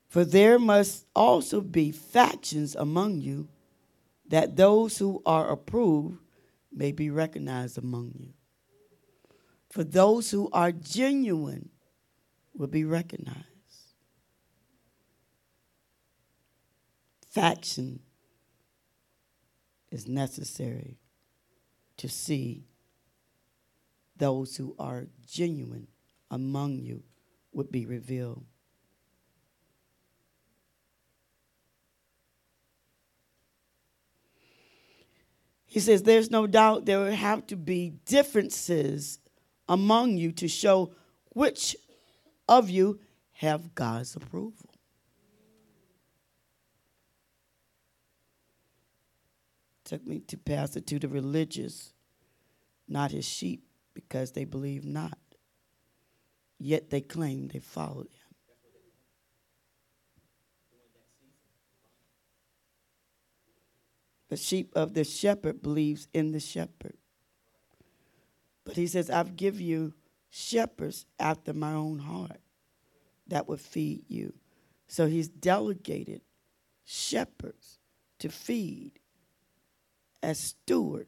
[0.07, 3.47] For there must also be factions among you,
[4.27, 6.19] that those who are approved
[6.71, 8.33] may be recognized among you
[9.69, 11.69] for those who are genuine
[12.53, 13.45] will be recognized.
[17.29, 17.99] faction
[19.91, 20.97] is necessary
[21.97, 22.65] to see
[24.17, 25.87] those who are genuine
[26.29, 27.03] among you
[27.53, 28.45] would be revealed.
[35.65, 39.19] He says, There's no doubt there will have to be differences
[39.69, 40.91] among you to show
[41.29, 41.77] which
[42.49, 42.99] of you
[43.33, 44.71] have God's approval.
[49.85, 51.93] Took me to pass it to the religious,
[52.87, 53.63] not his sheep,
[53.93, 55.17] because they believe not.
[56.59, 58.35] Yet they claim they followed him.
[64.29, 66.97] The sheep of the shepherd believes in the shepherd.
[68.69, 69.93] But he says, I've give you
[70.29, 72.39] shepherds after my own heart
[73.25, 74.33] that would feed you.
[74.87, 76.21] So he's delegated
[76.85, 77.79] shepherds
[78.19, 78.99] to feed
[80.21, 81.07] as steward.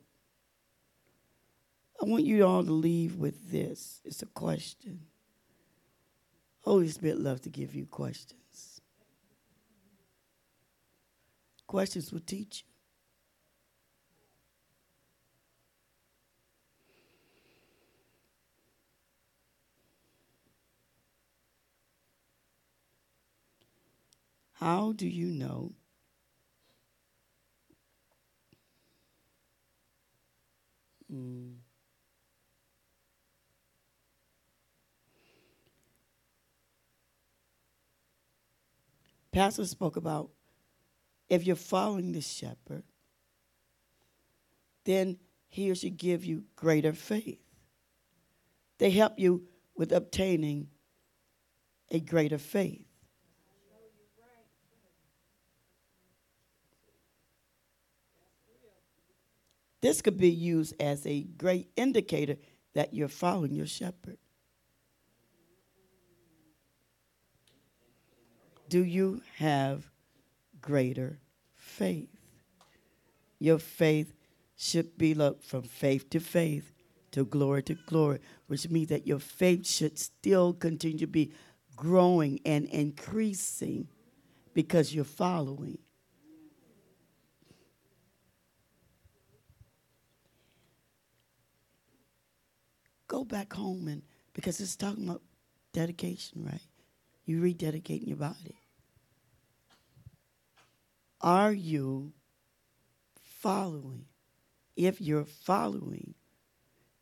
[2.01, 4.01] I want you all to leave with this.
[4.05, 5.01] It's a question.
[6.61, 8.81] Holy Spirit loves to give you questions.
[11.67, 12.70] Questions will teach you.
[24.61, 25.73] How do you know
[31.11, 31.55] mm.
[39.31, 40.29] Pastor spoke about
[41.27, 42.83] if you're following the shepherd,
[44.83, 45.17] then
[45.47, 47.39] he or she give you greater faith.
[48.77, 50.67] They help you with obtaining
[51.89, 52.90] a greater faith.
[59.81, 62.37] This could be used as a great indicator
[62.73, 64.17] that you're following your shepherd.
[68.69, 69.89] Do you have
[70.61, 71.19] greater
[71.55, 72.09] faith?
[73.39, 74.13] Your faith
[74.55, 76.71] should be look from faith to faith
[77.11, 81.33] to glory to glory, which means that your faith should still continue to be
[81.75, 83.87] growing and increasing
[84.53, 85.77] because you're following.
[93.11, 95.21] Go back home and because it's talking about
[95.73, 96.61] dedication, right?
[97.25, 98.55] You rededicating your body.
[101.19, 102.13] Are you
[103.21, 104.05] following?
[104.77, 106.15] If you're following,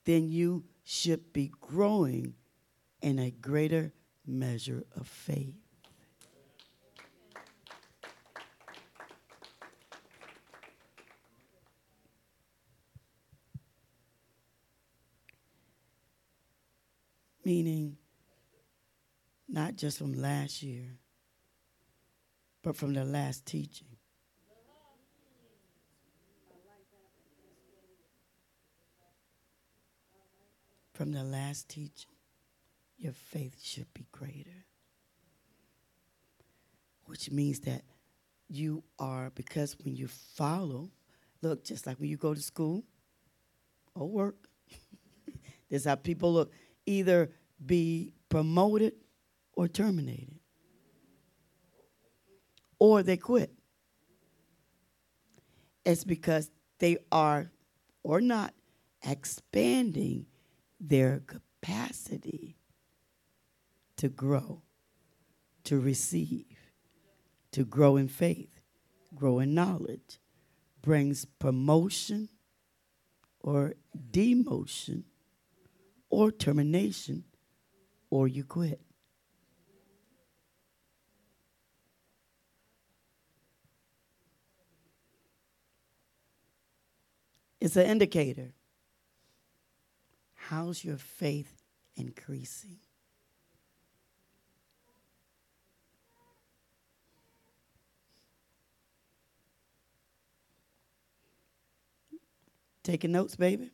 [0.05, 2.33] then you should be growing
[3.03, 3.93] in a greater
[4.25, 5.68] measure of faith.
[17.49, 17.97] Meaning
[19.47, 20.99] not just from last year,
[22.61, 23.87] but from the last teaching.
[30.93, 32.11] From the last teaching,
[32.99, 34.65] your faith should be greater.
[37.05, 37.81] Which means that
[38.47, 40.91] you are, because when you follow,
[41.41, 42.83] look, just like when you go to school
[43.95, 44.35] or work,
[45.71, 46.51] this how people look
[46.85, 47.31] either
[47.65, 48.93] be promoted
[49.53, 50.39] or terminated.
[52.79, 53.51] Or they quit.
[55.85, 56.49] It's because
[56.79, 57.51] they are
[58.03, 58.53] or not
[59.03, 60.25] expanding
[60.79, 62.57] their capacity
[63.97, 64.61] to grow,
[65.65, 66.45] to receive,
[67.51, 68.61] to grow in faith,
[69.13, 70.19] grow in knowledge,
[70.81, 72.29] brings promotion
[73.41, 73.73] or
[74.11, 75.03] demotion
[76.09, 77.25] or termination,
[78.09, 78.81] or you quit.
[87.61, 88.53] It's an indicator.
[90.35, 91.61] How's your faith
[91.95, 92.77] increasing?
[102.83, 103.71] Taking notes, baby?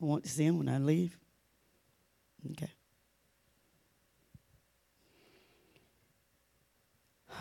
[0.00, 1.18] I want to see him when I leave.
[2.52, 2.70] Okay.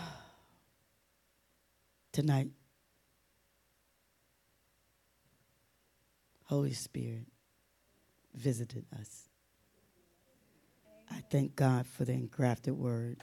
[2.12, 2.50] Tonight,
[6.46, 7.28] Holy Spirit
[8.34, 9.30] visited us.
[11.12, 13.18] I thank God for the engrafted word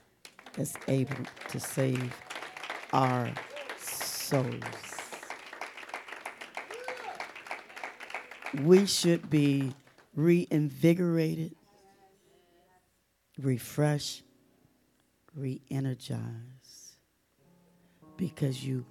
[0.53, 1.17] that's able
[1.49, 2.15] to save
[2.93, 3.33] our
[3.79, 4.94] souls.
[8.63, 9.75] We should be
[10.15, 11.55] reinvigorated,
[13.39, 14.23] refreshed,
[15.35, 16.97] re energized
[18.17, 18.87] because you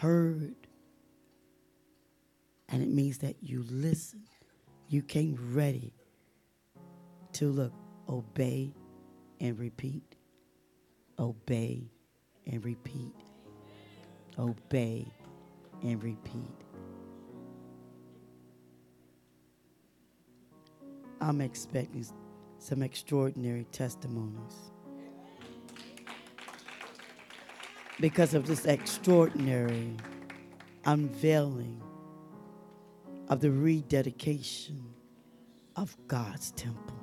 [0.00, 0.54] heard.
[2.68, 4.22] And it means that you listened.
[4.88, 5.94] You came ready
[7.34, 7.72] to look,
[8.08, 8.74] obey
[9.40, 10.16] and repeat.
[11.18, 11.90] Obey
[12.46, 13.14] and repeat.
[14.38, 15.06] Obey
[15.82, 16.54] and repeat.
[21.22, 22.04] I'm expecting
[22.58, 24.72] some extraordinary testimonies.
[28.00, 29.96] Because of this extraordinary
[30.84, 31.80] unveiling
[33.28, 34.82] of the rededication
[35.76, 36.98] of God's temple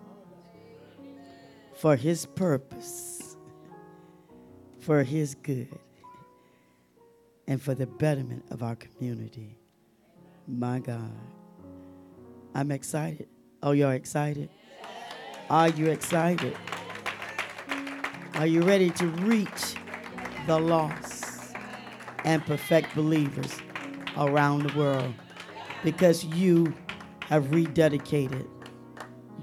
[1.75, 3.37] for His purpose,
[4.79, 5.79] for His good,
[7.47, 9.57] and for the betterment of our community.
[10.45, 11.15] My God,
[12.53, 13.29] I'm excited.
[13.61, 14.49] Oh, you're excited?
[15.49, 16.55] Are you excited?
[18.35, 19.75] Are you ready to reach
[20.47, 21.55] the lost
[22.23, 23.53] and perfect believers
[24.17, 25.13] around the world?
[25.83, 26.73] Because you
[27.21, 28.47] have rededicated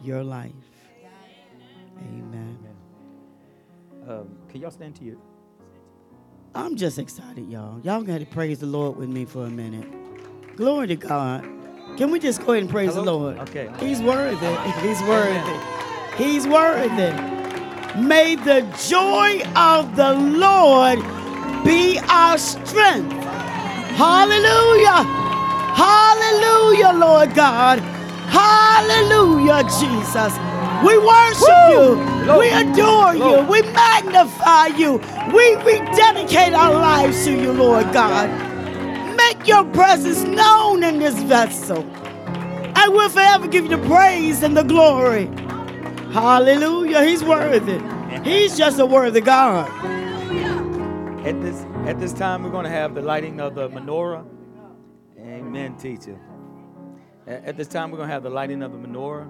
[0.03, 0.53] your life.
[1.99, 2.59] Amen.
[4.09, 5.21] Um, can y'all stand to you?
[6.55, 7.81] I'm just excited, y'all.
[7.81, 9.87] Y'all got to praise the Lord with me for a minute.
[10.57, 11.56] Glory to God.
[11.97, 13.39] Can we just go ahead and praise the Lord?
[13.39, 13.71] Okay.
[13.81, 14.37] He's worthy.
[14.87, 16.23] He's worthy.
[16.23, 17.13] He's worthy.
[17.99, 20.99] May the joy of the Lord
[21.65, 23.13] be our strength.
[23.97, 25.05] Hallelujah.
[25.75, 27.79] Hallelujah, Lord God.
[28.29, 30.37] Hallelujah, Jesus.
[30.85, 31.97] We worship you.
[32.39, 33.47] We adore you.
[33.51, 35.01] We magnify you.
[35.33, 38.46] We rededicate our lives to you, Lord God.
[39.47, 41.89] Your presence known in this vessel.
[42.75, 45.27] I will forever give you the praise and the glory.
[46.13, 47.05] Hallelujah.
[47.05, 47.81] He's worthy.
[48.29, 49.71] He's just a worthy God.
[51.25, 54.27] At this at this time, we're going to have the lighting of the menorah.
[55.21, 56.19] Amen, teacher.
[57.29, 59.29] At, this time, we're going to have the lighting of the menorah,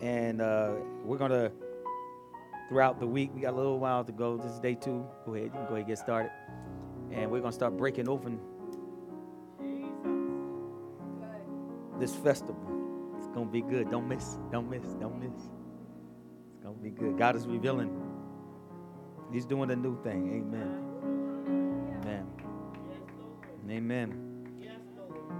[0.00, 0.74] and uh,
[1.04, 1.50] we're going to
[2.68, 3.32] throughout the week.
[3.34, 4.36] We got a little while to go.
[4.36, 5.04] This is day two.
[5.26, 6.30] Go ahead, you can go ahead and get started,
[7.10, 8.38] and we're going to start breaking open
[12.00, 12.56] this festival.
[13.18, 13.90] It's going to be good.
[13.90, 14.38] Don't miss.
[14.50, 14.94] Don't miss.
[14.94, 15.34] Don't miss.
[15.34, 17.18] It's going to be good.
[17.18, 17.94] God is revealing.
[19.32, 20.42] He's doing a new thing.
[20.42, 20.86] Amen.
[22.02, 22.26] Amen.
[23.70, 24.26] Amen.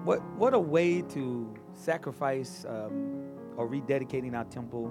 [0.04, 4.86] What what a way to sacrifice um, or rededicating our temple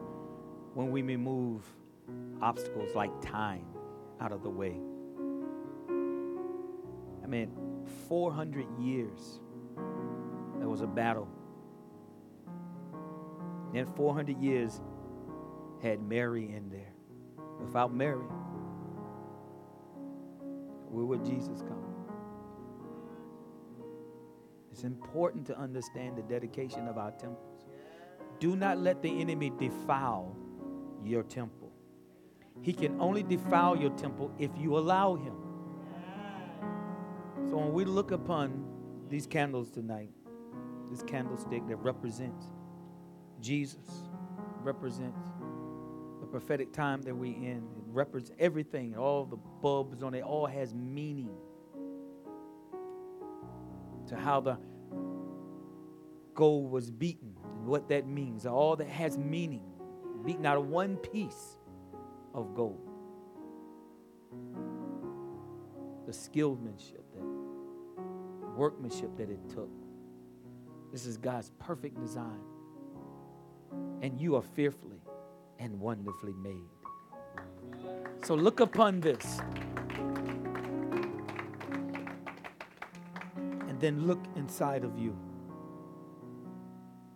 [0.73, 1.63] when we remove
[2.41, 3.65] obstacles like time
[4.19, 4.79] out of the way.
[7.23, 7.51] I mean,
[8.07, 9.39] 400 years
[10.59, 11.27] there was a battle.
[13.73, 14.81] Then 400 years
[15.81, 16.93] had Mary in there.
[17.59, 18.25] Without Mary,
[20.89, 21.83] where would Jesus come?
[24.71, 27.65] It's important to understand the dedication of our temples.
[28.39, 30.35] Do not let the enemy defile
[31.03, 31.71] your temple.
[32.61, 35.35] He can only defile your temple if you allow him.
[37.49, 38.65] So when we look upon
[39.09, 40.11] these candles tonight,
[40.89, 42.45] this candlestick that represents
[43.41, 44.03] Jesus,
[44.63, 45.27] represents
[46.19, 47.57] the prophetic time that we in.
[47.77, 51.35] It represents everything, all the bulbs on it, all has meaning
[54.07, 54.57] to how the
[56.33, 58.45] gold was beaten and what that means.
[58.45, 59.63] All that has meaning,
[60.25, 61.57] beaten out of one piece
[62.33, 62.81] of gold.
[66.05, 69.69] The skillsmanship, the workmanship that it took.
[70.91, 72.39] This is God's perfect design.
[74.01, 75.01] And you are fearfully
[75.59, 76.69] and wonderfully made.
[78.23, 79.39] So look upon this.
[83.67, 85.17] And then look inside of you.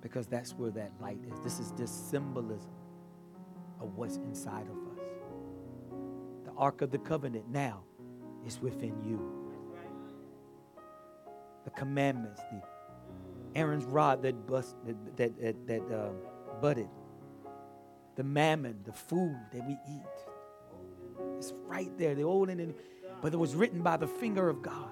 [0.01, 1.39] Because that's where that light is.
[1.43, 2.71] This is just symbolism
[3.79, 4.99] of what's inside of us.
[6.45, 7.83] The Ark of the Covenant now
[8.45, 9.19] is within you.
[11.63, 12.61] The commandments, the
[13.55, 16.09] Aaron's rod that bust that that that, uh,
[16.61, 16.89] budded,
[18.15, 20.01] the manna, the food that we eat.
[21.37, 22.75] It's right there, the old and the new,
[23.21, 24.89] but it was written by the finger of God.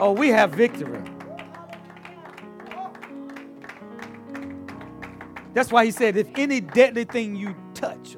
[0.00, 1.02] Oh, we have victory.
[5.54, 8.16] That's why he said, if any deadly thing you touch,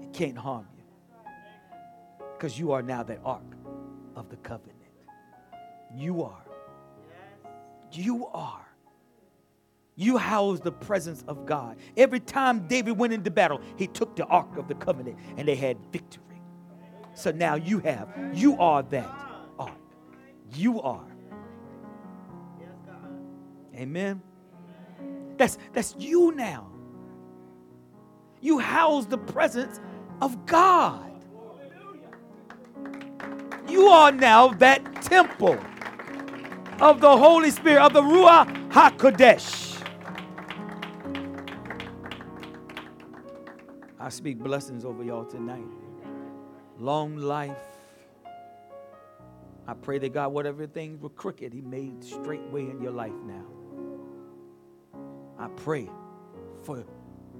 [0.00, 0.84] it can't harm you.
[2.36, 3.42] Because you are now the ark
[4.14, 4.73] of the covenant.
[5.96, 6.44] You are.
[7.92, 8.60] You are.
[9.96, 11.76] You house the presence of God.
[11.96, 15.54] Every time David went into battle, he took the ark of the covenant and they
[15.54, 16.24] had victory.
[17.14, 19.08] So now you have, you are that
[19.58, 19.70] ark.
[20.52, 21.06] You are.
[23.76, 24.20] Amen.
[25.36, 26.68] That's that's you now.
[28.40, 29.80] You house the presence
[30.20, 31.10] of God.
[33.68, 35.58] You are now that temple
[36.80, 39.82] of the Holy Spirit, of the Ruach HaKodesh.
[43.98, 45.64] I speak blessings over y'all tonight.
[46.78, 47.56] Long life.
[49.66, 53.14] I pray that God, whatever things were crooked, He made straight way in your life
[53.24, 53.46] now.
[55.38, 55.88] I pray
[56.62, 56.84] for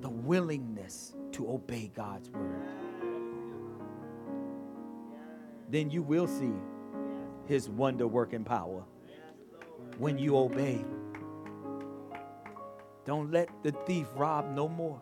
[0.00, 2.68] the willingness to obey God's word.
[5.68, 6.52] Then you will see
[7.46, 8.84] His wonder working power
[9.98, 10.84] when you obey.
[13.04, 15.00] Don't let the thief rob no more.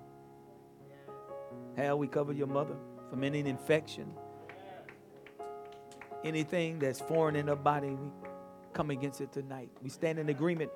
[1.77, 2.77] Hell, we cover your mother
[3.09, 4.13] from any infection,
[6.25, 7.91] anything that's foreign in her body.
[7.91, 8.11] We
[8.73, 9.71] come against it tonight.
[9.83, 10.71] We stand in agreement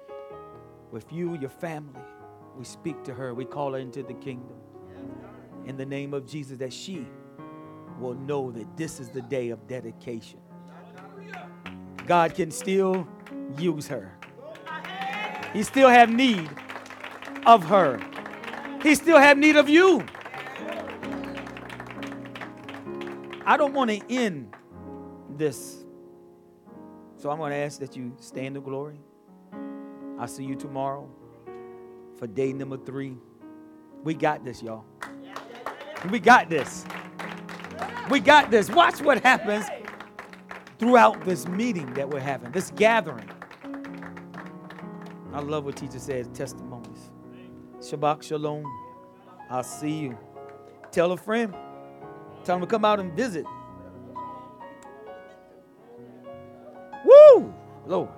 [0.90, 2.00] with you, your family.
[2.56, 3.34] We speak to her.
[3.34, 4.56] We call her into the kingdom.
[5.66, 7.06] In the name of Jesus, that she
[7.98, 10.38] will know that this is the day of dedication.
[12.06, 13.06] God can still
[13.58, 14.16] use her.
[15.52, 16.48] He still have need
[17.44, 18.00] of her.
[18.82, 20.04] He still have need of you.
[23.44, 24.54] I don't want to end
[25.36, 25.84] this.
[27.16, 29.00] So I'm going to ask that you stand to glory.
[30.18, 31.08] I'll see you tomorrow
[32.18, 33.16] for day number three.
[34.04, 34.84] We got this, y'all.
[36.10, 36.84] We got this.
[38.10, 38.70] We got this.
[38.70, 39.66] Watch what happens
[40.78, 43.30] throughout this meeting that we're having, this gathering.
[45.32, 47.10] I love what teacher says testimonies.
[47.78, 48.64] Shabbat Shalom.
[49.50, 50.18] I'll see you.
[50.90, 51.54] Tell a friend.
[52.44, 53.44] Tell them to come out and visit.
[57.04, 57.54] Woo!
[57.86, 58.08] Lord.